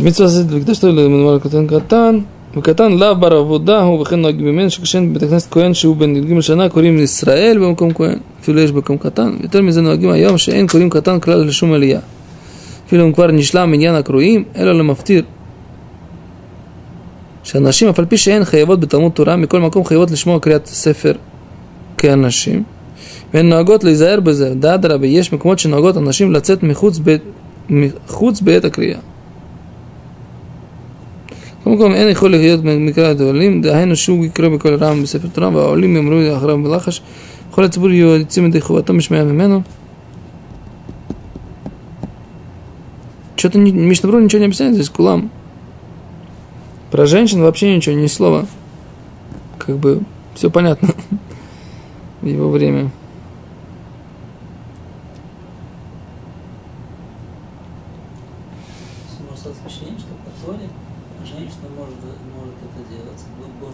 מצווה 0.00 0.28
זאת 0.28 0.46
וקדשתו 0.50 0.88
למנוהל 0.88 1.38
קטן 1.38 1.66
קטן, 1.66 2.18
וקטן 2.56 2.92
לאו 2.92 3.16
בר 3.16 3.32
עבודה 3.36 3.80
הוא 3.80 4.00
וכן 4.00 4.20
נוהג 4.20 4.42
ממנו 4.42 4.70
שכשאין 4.70 5.10
בבית 5.10 5.22
הכנסת 5.22 5.50
כהן 5.50 5.74
שהוא 5.74 5.96
בן 5.96 6.16
י"ג 6.16 6.40
שנה 6.40 6.68
קוראים 6.68 6.98
ישראל 6.98 7.58
במקום 7.58 7.92
כהן 7.94 8.18
אפילו 8.40 8.60
יש 8.60 8.72
במקום 8.72 8.96
קטן 8.98 9.32
יותר 9.40 9.62
מזה 9.62 9.80
נוהגים 9.80 10.10
היום 10.10 10.38
שאין 10.38 10.66
קוראים 10.66 10.90
קטן 10.90 11.20
כלל 11.20 11.44
לשום 11.44 11.72
עלייה 11.72 12.00
אפילו 12.93 13.05
אם 13.05 13.13
כבר 13.13 13.27
נשלם 13.31 13.71
מניין 13.71 13.95
הקרואים 13.95 14.43
אלא 14.55 14.71
למפטיר. 14.71 15.23
שהנשים 17.43 17.89
אף 17.89 17.99
על 17.99 18.05
פי 18.05 18.17
שהן 18.17 18.43
חייבות 18.43 18.79
בתלמוד 18.79 19.11
תורה 19.11 19.35
מכל 19.35 19.59
מקום 19.59 19.85
חייבות 19.85 20.11
לשמוע 20.11 20.39
קריאת 20.39 20.65
ספר 20.65 21.13
כאנשים. 21.97 22.63
והן 23.33 23.49
נוהגות 23.49 23.83
להיזהר 23.83 24.19
בזה. 24.19 24.53
דאדרבה 24.55 25.07
יש 25.07 25.33
מקומות 25.33 25.59
שנוהגות 25.59 25.97
הנשים 25.97 26.31
לצאת 26.31 26.63
מחוץ, 26.63 26.99
ב... 27.03 27.15
מחוץ 27.69 28.41
בעת 28.41 28.65
הקריאה. 28.65 28.99
קודם 31.63 31.77
כל 31.77 31.93
אין 31.93 32.09
יכול 32.09 32.31
להיות 32.31 32.59
מקרא 32.63 33.11
את 33.11 33.19
העולים, 33.19 33.61
דהיינו 33.61 33.95
שהוא 33.95 34.25
יקרא 34.25 34.49
בכל 34.49 34.75
רם 34.75 35.03
בספר 35.03 35.27
תורה, 35.27 35.49
והעולים 35.49 35.95
יאמרו 35.95 36.37
אחריו 36.37 36.63
בלחש, 36.63 37.01
כל 37.51 37.63
הציבור 37.63 37.89
יוצאים 37.89 38.45
ידי 38.45 38.61
חובתו 38.61 38.93
משמע 38.93 39.23
ממנו. 39.23 39.61
Что-то 43.35 43.57
Мишнабру 43.57 44.19
ничего 44.19 44.39
не 44.39 44.45
объясняет 44.45 44.75
здесь, 44.75 44.89
кулам. 44.89 45.31
Про 46.91 47.05
женщин 47.05 47.41
вообще 47.41 47.75
ничего, 47.75 47.95
ни 47.95 48.07
слова. 48.07 48.45
Как 49.57 49.77
бы 49.77 50.01
все 50.35 50.49
понятно 50.49 50.89
в 52.21 52.25
его 52.25 52.49
время. 52.49 52.91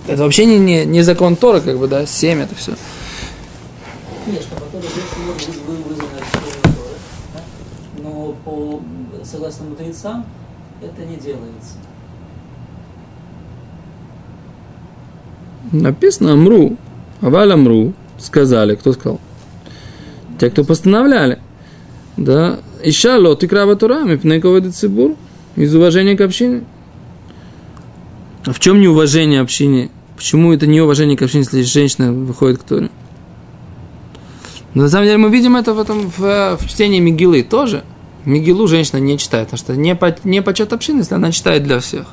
Это 0.07 0.23
вообще 0.23 0.45
не, 0.45 0.57
не, 0.57 0.85
не 0.85 1.03
закон 1.03 1.35
Тора, 1.35 1.59
как 1.59 1.77
бы, 1.77 1.87
да, 1.87 2.05
семь 2.07 2.39
это 2.39 2.55
все. 2.55 2.71
Нет, 4.25 4.41
что 4.41 4.55
по 4.55 4.61
Торе 4.61 4.87
женщина 4.87 5.25
может 5.27 5.47
быть 5.49 5.57
вы- 5.67 5.83
вызвана 5.89 6.17
от 6.17 6.31
Торы, 6.31 6.73
да? 7.35 7.41
но 8.01 8.33
по, 8.43 8.81
согласно 9.29 9.65
мудрецам 9.65 10.25
это 10.81 11.05
не 11.05 11.17
делается. 11.17 11.75
Написано 15.71 16.33
Амру. 16.33 16.77
Аваль 17.21 17.51
Амру. 17.51 17.93
Сказали. 18.17 18.75
Кто 18.75 18.93
сказал? 18.93 19.19
Те, 20.39 20.49
кто 20.49 20.63
постановляли. 20.63 21.39
Да. 22.17 22.59
Ища 22.83 23.17
лот 23.17 23.43
и 23.43 23.47
крава 23.47 23.75
тура, 23.75 24.03
цибур. 24.71 25.15
Из 25.55 25.75
уважения 25.75 26.15
к 26.15 26.21
общине. 26.21 26.63
В 28.45 28.59
чем 28.59 28.79
неуважение 28.79 29.41
общине? 29.41 29.89
Почему 30.15 30.53
это 30.53 30.65
неуважение 30.65 31.17
к 31.17 31.21
общине, 31.21 31.43
если 31.43 31.61
женщина 31.61 32.11
выходит 32.11 32.59
к 32.59 32.63
Торе? 32.63 32.89
Но 34.73 34.83
на 34.83 34.89
самом 34.89 35.05
деле 35.05 35.17
мы 35.17 35.29
видим 35.29 35.55
это 35.55 35.73
в, 35.73 35.79
этом, 35.79 36.09
в, 36.09 36.57
в 36.57 36.67
чтении 36.67 36.99
Мигилы 36.99 37.43
тоже. 37.43 37.83
Мигилу 38.25 38.67
женщина 38.67 38.99
не 38.99 39.17
читает, 39.17 39.49
потому 39.49 39.57
что 39.59 39.75
не, 39.75 39.95
по, 39.95 40.15
не 40.23 40.41
почет 40.41 40.73
общины, 40.73 40.99
если 40.99 41.15
она 41.15 41.31
читает 41.31 41.63
для 41.63 41.79
всех. 41.79 42.07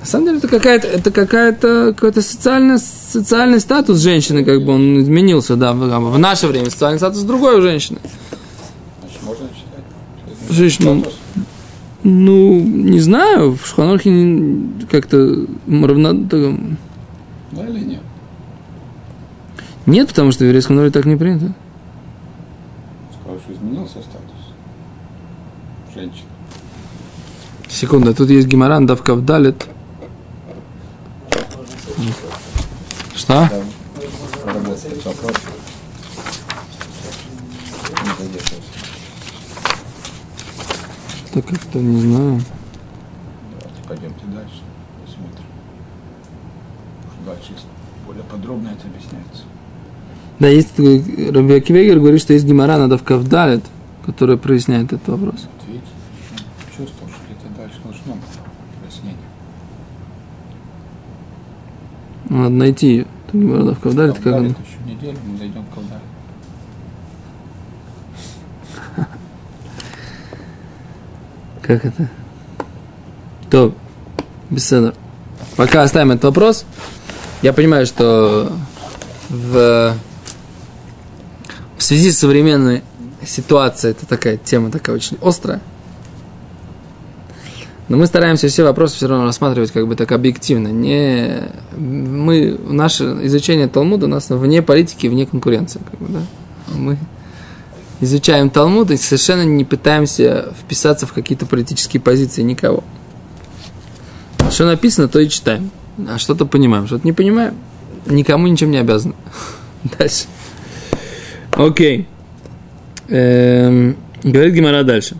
На 0.00 0.06
самом 0.06 0.26
деле 0.26 0.38
это 0.38 0.48
какая-то 0.48 0.86
это 0.86 1.10
какая-то 1.10 1.92
какой-то 1.94 2.22
социальный, 2.22 2.78
социальный 2.78 3.60
статус 3.60 3.98
женщины, 3.98 4.44
как 4.44 4.64
бы 4.64 4.72
он 4.72 5.00
изменился, 5.00 5.56
да, 5.56 5.72
в, 5.74 5.78
в 5.78 6.18
наше 6.18 6.46
время 6.46 6.70
социальный 6.70 6.98
статус 6.98 7.22
другой 7.22 7.58
у 7.58 7.62
женщины. 7.62 7.98
Значит, 9.00 9.22
можно 9.22 9.48
читать. 9.48 10.56
Женщину, 10.56 10.94
Вопрос. 10.94 11.14
ну, 12.04 12.60
не 12.60 13.00
знаю, 13.00 13.58
в 13.62 13.66
Шханорхе 13.66 14.38
как-то 14.90 15.46
равно... 15.66 16.12
Да 16.14 17.66
или 17.66 17.80
нет? 17.80 18.00
Нет, 19.84 20.08
потому 20.08 20.32
что 20.32 20.44
в 20.44 20.46
еврейском 20.46 20.76
народе 20.76 20.92
так 20.92 21.06
не 21.06 21.16
принято. 21.16 21.52
Что 23.68 23.74
изменился 23.74 23.98
статус. 24.02 24.54
Женщина. 25.94 26.28
Секунду, 27.68 28.14
тут 28.14 28.30
есть 28.30 28.48
геморан, 28.48 28.86
давка 28.86 29.14
вдалит. 29.14 29.66
Что? 33.14 33.48
Так 41.34 41.46
как-то 41.46 41.78
не 41.78 42.00
знаю. 42.00 42.40
Давайте 43.60 43.82
пойдемте 43.86 44.24
дальше. 44.26 44.62
Посмотрим. 45.04 45.46
Что 47.12 47.34
дальше 47.34 47.52
более 48.06 48.24
подробно 48.24 48.68
это 48.68 48.86
объясняется. 48.86 49.42
Да, 50.40 50.46
есть 50.48 50.70
такой- 50.74 51.30
Раби 51.32 51.54
Акивегер 51.54 51.98
говорит, 51.98 52.20
что 52.20 52.32
есть 52.32 52.44
гемора, 52.44 52.78
надо 52.78 52.96
в 52.96 53.02
Кавдалет, 53.02 53.64
которая 54.06 54.36
проясняет 54.36 54.92
этот 54.92 55.08
вопрос. 55.08 55.34
Вот 55.52 55.66
видите, 55.68 55.86
чувствовал, 56.76 57.10
что 57.10 57.20
где-то 57.26 57.48
дальше 57.60 57.78
должно 57.82 58.14
быть 58.14 58.38
объяснение. 58.82 59.18
Надо 62.28 62.50
найти 62.50 62.86
ее. 62.88 63.06
Эту 63.26 63.38
гемору 63.38 63.58
надо 63.64 63.74
в 63.74 63.80
Кавдалет, 63.80 64.14
как 64.14 64.22
Колдалит 64.24 64.56
он... 64.56 64.62
еще 64.64 64.94
неделю, 64.94 65.18
мы 65.26 65.38
дойдем 65.38 65.64
к 65.64 65.74
колдалит. 65.74 66.02
Как 71.62 71.84
это? 71.84 72.08
То, 73.50 73.74
беседа. 74.50 74.94
Пока 75.56 75.82
оставим 75.82 76.12
этот 76.12 76.24
вопрос. 76.24 76.64
Я 77.42 77.52
понимаю, 77.52 77.84
что 77.86 78.52
в, 79.28 79.94
в 81.78 81.82
связи 81.82 82.10
с 82.10 82.18
современной 82.18 82.82
ситуацией 83.24 83.92
это 83.92 84.06
такая 84.06 84.36
тема 84.36 84.70
такая 84.70 84.96
очень 84.96 85.16
острая. 85.22 85.60
Но 87.88 87.96
мы 87.96 88.06
стараемся 88.06 88.48
все 88.48 88.64
вопросы 88.64 88.96
все 88.96 89.06
равно 89.06 89.24
рассматривать 89.24 89.70
как 89.70 89.88
бы 89.88 89.96
так 89.96 90.12
объективно. 90.12 90.68
Не, 90.68 91.44
мы, 91.74 92.58
наше 92.68 93.04
изучение 93.22 93.66
Талмуда 93.66 94.04
у 94.04 94.08
нас 94.10 94.28
вне 94.28 94.60
политики, 94.60 95.06
вне 95.06 95.24
конкуренции. 95.24 95.80
Как 95.90 95.98
бы, 95.98 96.12
да? 96.12 96.20
Мы 96.74 96.98
изучаем 98.00 98.50
Талмуд 98.50 98.90
и 98.90 98.98
совершенно 98.98 99.42
не 99.42 99.64
пытаемся 99.64 100.52
вписаться 100.60 101.06
в 101.06 101.14
какие-то 101.14 101.46
политические 101.46 102.02
позиции 102.02 102.42
никого. 102.42 102.84
Что 104.50 104.66
написано, 104.66 105.08
то 105.08 105.18
и 105.18 105.28
читаем. 105.28 105.70
А 106.08 106.18
что-то 106.18 106.44
понимаем, 106.44 106.86
что-то 106.86 107.06
не 107.06 107.12
понимаем. 107.12 107.54
Никому 108.06 108.46
ничем 108.48 108.70
не 108.70 108.78
обязаны. 108.78 109.14
Дальше. 109.98 110.24
Окей. 111.58 112.06
Эм, 113.08 113.96
говорит 114.22 114.54
Гимара 114.54 114.84
дальше. 114.84 115.16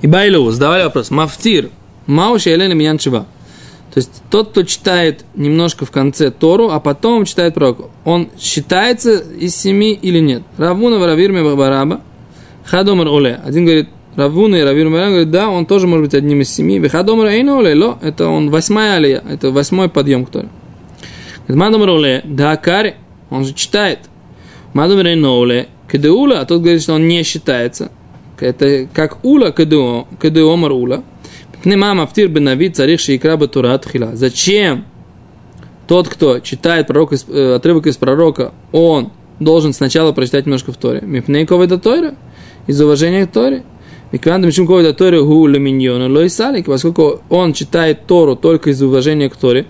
И 0.00 0.06
Байлоу, 0.06 0.50
задавали 0.50 0.84
вопрос. 0.84 1.10
Мафтир. 1.10 1.68
Мауши 2.06 2.48
Елена 2.48 2.72
Миян 2.72 2.98
Чива. 2.98 3.26
То 3.92 3.98
есть 3.98 4.22
тот, 4.30 4.50
кто 4.50 4.62
читает 4.62 5.24
немножко 5.34 5.84
в 5.84 5.90
конце 5.90 6.30
Тору, 6.30 6.70
а 6.70 6.80
потом 6.80 7.26
читает 7.26 7.52
пророку, 7.52 7.90
он 8.06 8.30
считается 8.40 9.18
из 9.18 9.54
семи 9.54 9.92
или 9.92 10.18
нет? 10.18 10.42
Равуна 10.56 10.98
Варавирме 10.98 11.54
Бараба, 11.54 12.00
Хадомар 12.64 13.08
Оле. 13.08 13.38
Один 13.44 13.66
говорит, 13.66 13.90
Равуна 14.16 14.56
и 14.56 14.62
Равир 14.62 14.88
Бараба 14.88 15.10
говорит, 15.10 15.30
да, 15.30 15.50
он 15.50 15.66
тоже 15.66 15.86
может 15.86 16.06
быть 16.06 16.14
одним 16.14 16.40
из 16.40 16.48
семи. 16.48 16.78
Вихадомар 16.78 17.26
Эйна 17.26 17.58
Оле, 17.58 17.74
ло, 17.74 17.98
это 18.00 18.28
он 18.28 18.48
восьмая 18.48 18.96
алия, 18.96 19.22
это 19.28 19.50
восьмой 19.50 19.90
подъем 19.90 20.24
к 20.24 20.30
Мадомар 21.48 21.90
Оле, 21.90 22.20
да 22.24 22.52
Акари, 22.52 22.94
он 23.30 23.44
же 23.44 23.52
читает. 23.54 24.00
Мадомар 24.74 25.06
Эйна 25.06 25.32
Оле, 25.32 25.68
Кедеула, 25.90 26.40
а 26.40 26.46
тот 26.46 26.62
говорит, 26.62 26.82
что 26.82 26.94
он 26.94 27.08
не 27.08 27.22
считается. 27.22 27.90
Это 28.40 28.88
как 28.92 29.24
Ула 29.24 29.52
Кедео, 29.52 30.06
Кедеомар 30.20 30.72
Ула. 30.72 31.04
Пнема 31.62 31.94
мафтир 31.94 32.28
бенави 32.28 32.70
царих 32.70 32.98
шейкра 32.98 33.36
батура 33.36 33.78
тхила. 33.78 34.16
Зачем 34.16 34.84
тот, 35.86 36.08
кто 36.08 36.40
читает 36.40 36.88
пророк 36.88 37.12
из, 37.12 37.24
э, 37.28 37.54
отрывок 37.54 37.86
из 37.86 37.96
пророка, 37.96 38.52
он 38.72 39.12
должен 39.38 39.72
сначала 39.72 40.12
прочитать 40.12 40.46
немножко 40.46 40.72
в 40.72 40.76
Торе? 40.76 41.02
Мипней 41.02 41.46
коведа 41.46 41.78
Торе? 41.78 42.14
Из 42.66 42.80
уважения 42.80 43.26
к 43.26 43.32
Торе? 43.32 43.62
Микванда 44.10 44.48
мишум 44.48 44.66
коведа 44.66 44.92
Торе 44.92 45.22
гу 45.22 45.46
леминьона 45.46 46.08
лойсалик, 46.08 46.66
поскольку 46.66 47.22
он 47.28 47.52
читает 47.52 48.06
Тору 48.06 48.34
только 48.34 48.70
из 48.70 48.82
уважения 48.82 49.30
к 49.30 49.36
Торе, 49.36 49.66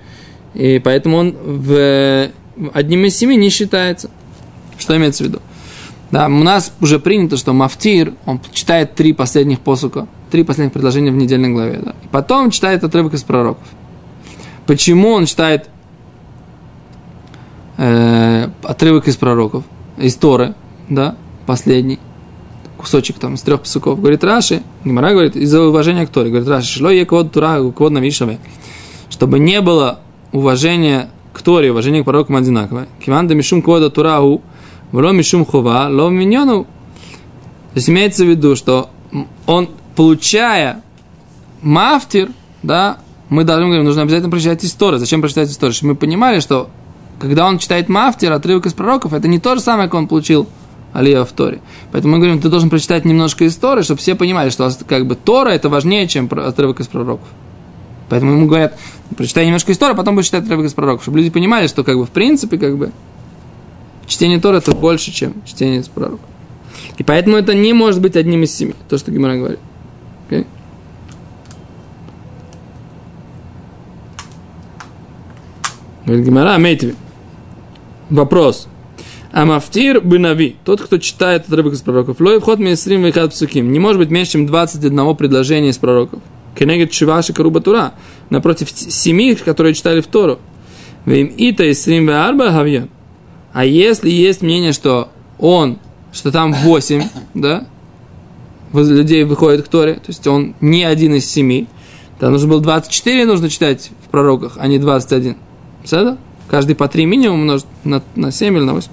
и 0.55 0.79
поэтому 0.79 1.17
он 1.17 1.37
в, 1.43 2.29
одним 2.73 3.05
из 3.05 3.17
семи 3.17 3.37
не 3.37 3.51
считается. 3.51 4.11
Что 4.79 4.97
имеется 4.97 5.25
в 5.25 5.27
виду? 5.29 5.41
Да, 6.11 6.27
у 6.27 6.31
нас 6.31 6.73
уже 6.81 6.99
принято, 6.99 7.37
что 7.37 7.53
мафтир, 7.53 8.13
он 8.27 8.41
читает 8.53 8.95
три 8.95 9.13
последних 9.13 9.61
посука, 9.61 10.07
три 10.31 10.45
последних 10.45 10.73
предложения 10.73 11.11
в 11.11 11.17
недельной 11.17 11.49
главе. 11.49 11.81
Да, 11.83 11.95
и 12.03 12.09
потом 12.11 12.51
читает 12.51 12.85
отрывок 12.85 13.15
из 13.15 13.23
пророков. 13.23 13.67
Почему 14.67 15.11
он 15.11 15.25
читает 15.27 15.71
э, 17.79 18.49
отрывок 18.63 19.09
из 19.09 19.17
пророков, 19.17 19.65
из 19.97 20.15
Торы, 20.17 20.55
да, 20.89 21.17
последний 21.47 21.99
кусочек 22.77 23.19
там 23.19 23.35
из 23.35 23.43
трех 23.43 23.61
посуков. 23.61 23.99
Говорит 23.99 24.23
Раши, 24.25 24.63
Гимара 24.85 25.13
говорит, 25.13 25.37
из-за 25.37 25.63
уважения 25.63 26.07
к 26.07 26.11
Торе. 26.11 26.31
Говорит 26.31 26.49
Раши, 26.49 26.79
шло 26.79 26.91
е 26.91 27.07
код 27.07 27.33
тура, 27.33 27.63
код 27.71 27.93
навишаве. 27.93 28.39
Чтобы 29.09 29.39
не 29.39 29.61
было 29.61 30.01
уважения 30.33 31.11
к 31.33 31.43
Торе, 31.43 31.71
уважения 31.71 32.03
к 32.03 32.05
пророкам 32.05 32.37
одинаковое. 32.37 32.89
Киван 33.05 33.27
мишум 33.29 33.63
кода 33.63 33.91
турагу, 33.91 34.43
вло 34.91 35.13
мишум 35.13 35.45
хова, 35.45 35.89
ло 35.91 36.09
миньону. 36.09 36.65
То 36.65 37.77
есть 37.77 37.89
имеется 37.89 38.25
в 38.25 38.29
виду, 38.29 38.57
что 38.57 38.91
он, 39.47 39.69
получая 39.97 40.83
мафтир, 41.63 42.31
да, 42.63 42.99
мы 43.29 43.45
должны 43.45 43.67
говорить, 43.67 43.85
нужно 43.85 44.03
обязательно 44.03 44.31
прочитать 44.31 44.65
историю. 44.65 44.99
Зачем 44.99 45.21
прочитать 45.23 45.51
историю? 45.51 45.75
Чтобы 45.75 45.93
мы 45.93 45.97
понимали, 45.97 46.41
что 46.41 46.69
когда 47.19 47.47
он 47.47 47.59
читает 47.59 47.89
мафтир, 47.89 48.33
отрывок 48.33 48.67
из 48.67 48.75
пророков, 48.75 49.15
это 49.15 49.29
не 49.29 49.39
то 49.39 49.55
же 49.55 49.61
самое, 49.61 49.89
как 49.89 49.95
он 49.95 50.09
получил 50.09 50.49
Алия 50.93 51.25
в 51.25 51.33
Торе. 51.33 51.61
Поэтому 51.93 52.15
мы 52.15 52.19
говорим, 52.19 52.41
ты 52.41 52.49
должен 52.49 52.69
прочитать 52.69 53.05
немножко 53.05 53.47
истории, 53.47 53.83
чтобы 53.83 54.01
все 54.01 54.15
понимали, 54.15 54.51
что 54.51 54.71
как 54.87 55.07
бы 55.07 55.15
Тора 55.15 55.51
это 55.51 55.69
важнее, 55.69 56.07
чем 56.09 56.29
отрывок 56.31 56.81
из 56.81 56.89
пророков. 56.89 57.27
Поэтому 58.13 58.33
ему 58.33 58.47
говорят, 58.47 58.79
прочитай 59.17 59.47
немножко 59.47 59.73
истории, 59.73 59.93
а 59.93 59.97
потом 59.97 60.17
будешь 60.17 60.27
читать 60.27 60.45
отрывок 60.45 60.67
из 60.67 60.75
пророков. 60.75 61.03
Чтобы 61.03 61.17
люди 61.17 61.31
понимали, 61.31 61.67
что 61.67 61.83
как 61.83 61.97
бы 61.97 62.05
в 62.05 62.11
принципе 62.11 62.59
как 62.59 62.77
бы 62.77 62.93
чтение 64.07 64.39
Тора 64.39 64.59
это 64.59 64.73
больше, 64.73 65.11
чем 65.11 65.33
чтение 65.47 65.81
из 65.81 65.89
пророков. 65.89 66.21
И 66.99 67.05
поэтому 67.05 67.39
это 67.39 67.55
не 67.55 67.73
может 67.73 68.03
быть 68.03 68.15
одним 68.15 68.43
из 68.43 68.55
семи, 68.55 68.75
то, 68.91 68.99
что 68.99 69.11
Гимара 69.11 69.39
говорит. 69.39 69.61
Okay? 70.29 70.47
Говорит 76.05 76.27
Гимара, 76.27 76.59
Мейтви. 76.59 76.95
Вопрос. 78.11 78.69
Амафтир 79.33 80.03
бынави, 80.03 80.57
тот, 80.67 80.83
кто 80.83 80.99
читает 80.99 81.47
отрывок 81.49 81.73
из 81.73 81.81
пророков, 81.81 82.21
лой 82.21 82.41
вход 82.41 82.59
мейсрим 82.59 83.05
вихат 83.05 83.31
псуким, 83.31 83.73
не 83.73 83.79
может 83.79 83.97
быть 83.97 84.11
меньше, 84.11 84.33
чем 84.33 84.45
21 84.45 85.17
предложения 85.17 85.71
из 85.71 85.79
пророков. 85.79 86.21
Кенегет 86.55 86.93
шиваши 86.93 87.33
каруба 87.33 87.61
тура, 87.61 87.95
напротив 88.31 88.71
семи, 88.71 89.35
которые 89.35 89.75
читали 89.75 90.01
в 90.01 90.07
Тору. 90.07 90.39
Вим 91.07 91.33
ита 91.37 91.65
и 91.65 91.75
срим 91.75 92.11
арба 92.11 92.51
гавьон. 92.51 92.89
А 93.53 93.65
если 93.65 94.11
есть 94.11 94.43
мнение, 94.43 94.73
что 94.73 95.09
он, 95.39 95.79
что 96.13 96.31
там 96.31 96.53
8, 96.53 97.03
да, 97.35 97.67
людей 98.73 99.25
выходит 99.25 99.67
к 99.67 99.69
Торе, 99.69 99.95
то 99.95 100.09
есть 100.09 100.27
он 100.27 100.55
не 100.61 100.85
один 100.85 101.15
из 101.15 101.29
семи, 101.29 101.67
то 102.19 102.31
нужно 102.31 102.49
было 102.49 102.61
24 102.61 103.25
нужно 103.27 103.51
читать 103.51 103.91
в 104.07 104.11
пророках, 104.11 104.55
а 104.59 104.67
не 104.69 104.79
21. 104.79 105.37
Все 105.85 106.17
Каждый 106.49 106.77
по 106.77 106.87
3 106.87 107.07
минимум 107.07 107.41
умножить 107.41 107.67
на, 107.85 108.03
на 108.15 108.31
7 108.31 108.57
или 108.57 108.65
на 108.65 108.75
8. 108.75 108.91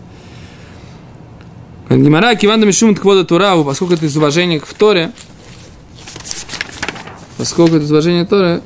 Гимара, 1.89 2.35
киванда 2.35 2.65
мишум 2.65 2.95
тквода 2.95 3.25
тураву, 3.25 3.65
поскольку 3.65 3.93
это 3.93 4.05
из 4.05 4.15
уважения 4.15 4.59
к 4.59 4.73
Торе, 4.73 5.11
поскольку 7.39 7.77
это 7.77 7.85
изложение 7.85 8.25
Торы 8.25 8.61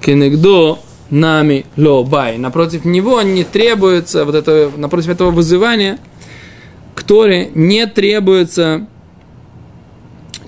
кенегдо 0.00 0.78
нами 1.10 1.66
ло 1.76 2.02
бай. 2.02 2.38
Напротив 2.38 2.86
него 2.86 3.20
не 3.20 3.44
требуется 3.44 4.24
вот 4.24 4.34
это, 4.34 4.72
напротив 4.74 5.10
этого 5.10 5.30
вызывания 5.30 5.98
к 6.94 7.02
Торе 7.02 7.50
не 7.54 7.86
требуется 7.86 8.86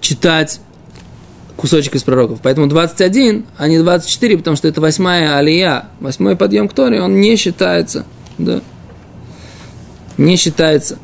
читать 0.01 0.63
кусочек 1.59 1.95
из 1.95 2.03
пророков. 2.03 2.39
Поэтому 2.43 2.69
21, 2.69 3.45
а 3.59 3.69
не 3.69 3.79
24, 3.79 4.39
потому 4.39 4.57
что 4.57 4.67
это 4.67 4.81
восьмая 4.81 5.37
алия, 5.37 5.91
восьмой 6.01 6.37
подъем 6.37 6.69
к 6.69 6.73
Торе, 6.73 7.03
он 7.03 7.21
не 7.21 7.37
считается. 7.37 8.07
Да. 8.39 8.63
Не 10.17 10.37
считается. 10.37 10.99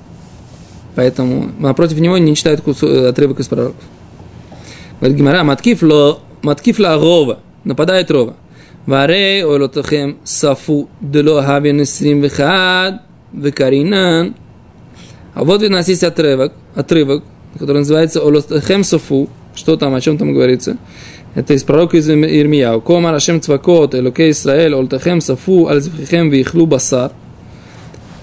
Поэтому 0.95 1.51
напротив 1.59 1.99
него 1.99 2.17
не 2.17 2.35
читают 2.35 2.67
отрывок 2.67 3.41
из 3.41 3.49
пророков. 3.49 3.83
Говорит 5.01 5.19
Гимара, 5.19 5.45
маткиф 5.45 5.83
ло, 5.83 6.21
маткиф 6.43 6.79
ла 6.79 6.97
рова, 6.97 7.41
нападает 7.65 8.11
рова. 8.11 8.37
Варей 8.87 9.45
олотахем 9.45 10.19
сафу 10.25 10.89
дело 11.01 11.43
хавин 11.43 11.83
исрим 11.83 12.21
вихад 12.21 13.03
векаринан. 13.33 14.35
А 15.35 15.45
вот 15.45 15.63
у 15.63 15.69
нас 15.69 15.89
есть 15.89 16.03
отрывок, 16.03 16.53
отрывок, 16.75 17.25
который 17.59 17.79
называется 17.79 18.21
Олотахем 18.21 18.85
Софу. 18.85 19.29
Что 19.55 19.77
там, 19.77 19.95
о 19.95 20.01
чем 20.01 20.19
там 20.19 20.33
говорится? 20.33 20.77
Это 21.35 21.55
из 21.55 21.63
пророка 21.63 21.97
из 21.97 22.09
Ирмияу. 22.09 22.81
Комар 22.81 23.15
Ашем 23.15 23.41
Цвакот, 23.41 23.95
Элокей 23.95 24.33
Исраэль, 24.33 24.75
Олтахем 24.75 25.21
Сафу, 25.21 25.69
Альзбхем 25.69 26.31
Вихлу 26.31 26.67
Басар. 26.67 27.13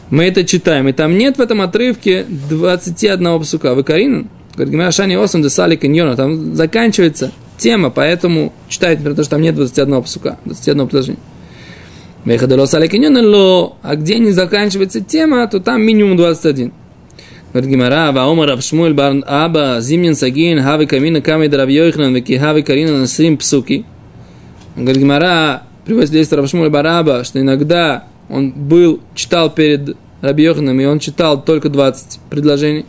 Мы 0.09 0.25
это 0.25 0.45
читаем, 0.45 0.87
и 0.87 0.93
там 0.93 1.17
нет 1.17 1.37
в 1.37 1.41
этом 1.41 1.61
отрывке 1.61 2.25
21 2.49 3.39
псука. 3.41 3.75
Вы 3.75 3.83
Каринан? 3.83 4.29
Говорит, 4.57 4.73
Гимара 4.73 4.91
Шани 4.91 5.13
Осам 5.13 5.43
Десали 5.43 5.75
Каньона. 5.75 6.15
Там 6.15 6.55
заканчивается 6.55 7.31
тема, 7.59 7.91
поэтому 7.91 8.53
читайте, 8.69 9.03
потому 9.03 9.23
что 9.23 9.29
там 9.29 9.41
нет 9.43 9.53
21 9.53 10.01
псука, 10.01 10.39
21 10.45 10.87
предложения. 10.87 11.19
А 13.83 13.95
где 13.95 14.17
не 14.17 14.31
заканчивается 14.31 15.01
тема, 15.01 15.47
то 15.47 15.59
там 15.59 15.83
минимум 15.83 16.17
21. 16.17 16.73
Говорит 17.53 17.69
Гимара, 17.69 18.11
Ваома 18.11 18.47
Рав 18.47 18.63
Шмуэль 18.63 18.95
Бар 18.95 19.17
Аба, 19.27 19.77
Зимнин 19.79 20.15
Сагин, 20.15 20.63
Хави 20.63 20.87
Камина 20.87 21.21
Камид 21.21 21.53
Рав 21.53 21.69
Йохнан, 21.69 22.15
Веки 22.15 22.35
Хави 22.37 22.63
Карина 22.63 22.97
Насрим 22.97 23.37
Псуки. 23.37 23.85
Говорит 24.75 24.97
Гимара, 24.97 25.61
приводит 25.85 26.09
здесь 26.09 26.31
Рав 26.31 26.49
Шмуэль 26.49 26.71
Бараба, 26.71 27.23
что 27.23 27.39
иногда 27.39 28.05
он 28.27 28.51
был, 28.51 29.01
читал 29.13 29.51
перед 29.51 29.95
Раби 30.21 30.43
Йоханом, 30.45 30.79
и 30.81 30.85
он 30.85 30.97
читал 30.97 31.43
только 31.43 31.69
20 31.69 32.19
предложений. 32.31 32.85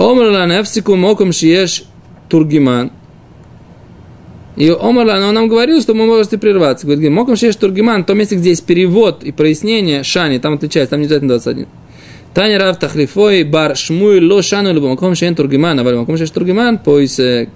Омрла 0.00 0.46
нефсику 0.46 0.96
моком 0.96 1.30
шиеш 1.30 1.84
тургиман. 2.30 2.90
И 4.56 4.70
Омарла, 4.70 5.28
он 5.28 5.34
нам 5.34 5.46
говорил, 5.48 5.82
что 5.82 5.92
мы 5.92 6.06
можете 6.06 6.38
прерваться. 6.38 6.86
Говорит, 6.86 7.10
моком 7.10 7.36
шиеш 7.36 7.56
тургиман, 7.56 8.02
в 8.02 8.06
том 8.06 8.16
месте, 8.16 8.36
где 8.36 8.50
есть 8.50 8.64
перевод 8.64 9.22
и 9.22 9.30
прояснение, 9.30 10.02
шани, 10.02 10.38
там 10.38 10.54
отличается, 10.54 10.92
там 10.92 11.00
не 11.00 11.04
обязательно 11.04 11.34
21. 11.34 11.66
Таня 12.32 12.58
Рав 12.58 12.78
Тахлифой 12.78 13.44
бар 13.44 13.76
Шмуй 13.76 14.24
ло 14.24 14.40
шану 14.40 14.72
либо 14.72 14.88
маком 14.88 15.14
шен 15.14 15.34
тургиман, 15.34 15.78
а 15.78 15.82
маком 15.82 16.16
шен 16.16 16.28
тургиман, 16.28 16.78
поисек. 16.78 17.50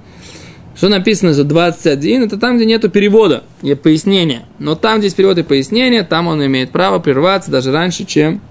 Что 0.77 0.91
написано 0.91 1.33
за 1.33 1.45
21, 1.45 2.25
это 2.25 2.37
там, 2.37 2.57
где 2.57 2.67
нету 2.67 2.91
перевода, 2.91 3.45
есть 3.63 3.81
пояснение. 3.81 4.43
Но 4.59 4.75
там, 4.75 4.99
где 4.99 5.07
есть 5.07 5.17
перевод 5.17 5.39
и 5.39 5.43
пояснение, 5.43 6.03
там 6.03 6.27
он 6.27 6.45
имеет 6.45 6.73
право 6.73 6.99
прерваться 6.99 7.51
даже 7.51 7.73
раньше, 7.73 8.05
чем 8.05 8.43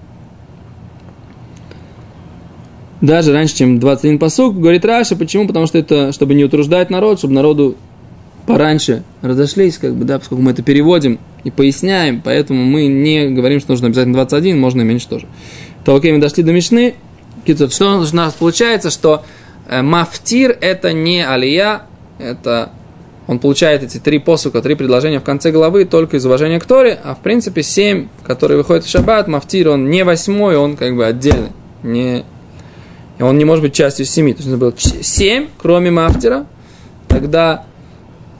даже 3.06 3.32
раньше, 3.32 3.56
чем 3.56 3.80
21 3.80 4.18
посук, 4.18 4.58
говорит 4.58 4.84
Раша, 4.84 5.16
почему? 5.16 5.46
Потому 5.46 5.66
что 5.66 5.78
это, 5.78 6.12
чтобы 6.12 6.34
не 6.34 6.44
утруждать 6.44 6.90
народ, 6.90 7.18
чтобы 7.18 7.34
народу 7.34 7.76
пораньше 8.46 9.02
разошлись, 9.22 9.78
как 9.78 9.94
бы, 9.94 10.04
да, 10.04 10.18
поскольку 10.18 10.42
мы 10.42 10.50
это 10.50 10.62
переводим 10.62 11.18
и 11.44 11.50
поясняем, 11.50 12.20
поэтому 12.22 12.64
мы 12.64 12.86
не 12.86 13.30
говорим, 13.30 13.60
что 13.60 13.70
нужно 13.70 13.86
обязательно 13.86 14.14
21, 14.14 14.58
можно 14.58 14.82
и 14.82 14.84
меньше 14.84 15.08
тоже 15.08 15.26
то 15.84 15.94
окей, 15.94 16.12
мы 16.12 16.18
дошли 16.18 16.42
до 16.42 16.52
Мишны. 16.52 16.94
Что 17.46 17.98
у 17.98 18.16
нас 18.16 18.32
получается, 18.32 18.90
что 18.90 19.22
э, 19.68 19.82
мафтир 19.82 20.56
это 20.60 20.92
не 20.92 21.24
алия, 21.24 21.82
это 22.18 22.70
он 23.26 23.38
получает 23.38 23.82
эти 23.82 23.98
три 23.98 24.18
посука, 24.18 24.62
три 24.62 24.74
предложения 24.74 25.20
в 25.20 25.24
конце 25.24 25.50
главы 25.50 25.84
только 25.84 26.16
из 26.16 26.24
уважения 26.24 26.58
к 26.58 26.64
Торе, 26.64 26.98
а 27.02 27.14
в 27.14 27.20
принципе 27.20 27.62
семь, 27.62 28.08
которые 28.22 28.58
выходят 28.58 28.84
в 28.84 28.88
шаббат, 28.88 29.28
мафтир, 29.28 29.68
он 29.68 29.90
не 29.90 30.04
восьмой, 30.04 30.56
он 30.56 30.76
как 30.76 30.96
бы 30.96 31.04
отдельный, 31.04 31.50
не, 31.82 32.24
он 33.22 33.38
не 33.38 33.44
может 33.44 33.62
быть 33.62 33.74
частью 33.74 34.06
семи, 34.06 34.32
то 34.32 34.38
есть 34.38 34.48
нужно 34.50 34.58
было 34.58 34.74
семь, 34.78 35.48
кроме 35.58 35.90
мафтира, 35.90 36.46
тогда 37.08 37.64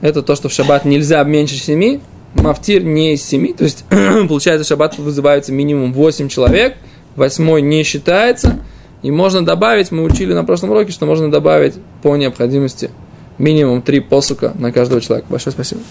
это 0.01 0.21
то, 0.21 0.35
что 0.35 0.49
в 0.49 0.53
шаббат 0.53 0.85
нельзя 0.85 1.23
меньше 1.23 1.55
семи, 1.55 2.01
мафтир 2.33 2.83
не 2.83 3.13
из 3.13 3.23
семи, 3.23 3.53
то 3.53 3.63
есть 3.63 3.85
получается 4.27 4.65
в 4.65 4.67
шаббат 4.67 4.97
вызывается 4.97 5.51
минимум 5.51 5.93
восемь 5.93 6.27
человек– 6.29 6.75
восьмой 7.15 7.61
не 7.61 7.83
считается. 7.83 8.59
И 9.01 9.11
можно 9.11 9.45
добавить, 9.45 9.91
мы 9.91 10.03
учили 10.03 10.33
на 10.33 10.43
прошлом 10.43 10.71
уроке, 10.71 10.91
что 10.91 11.05
можно 11.05 11.29
добавить 11.29 11.75
по 12.01 12.15
необходимости 12.15 12.89
минимум 13.37 13.81
три 13.81 13.99
посука 13.99 14.53
на 14.55 14.71
каждого 14.71 15.01
человека. 15.01 15.27
Большое 15.29 15.53
спасибо. 15.53 15.81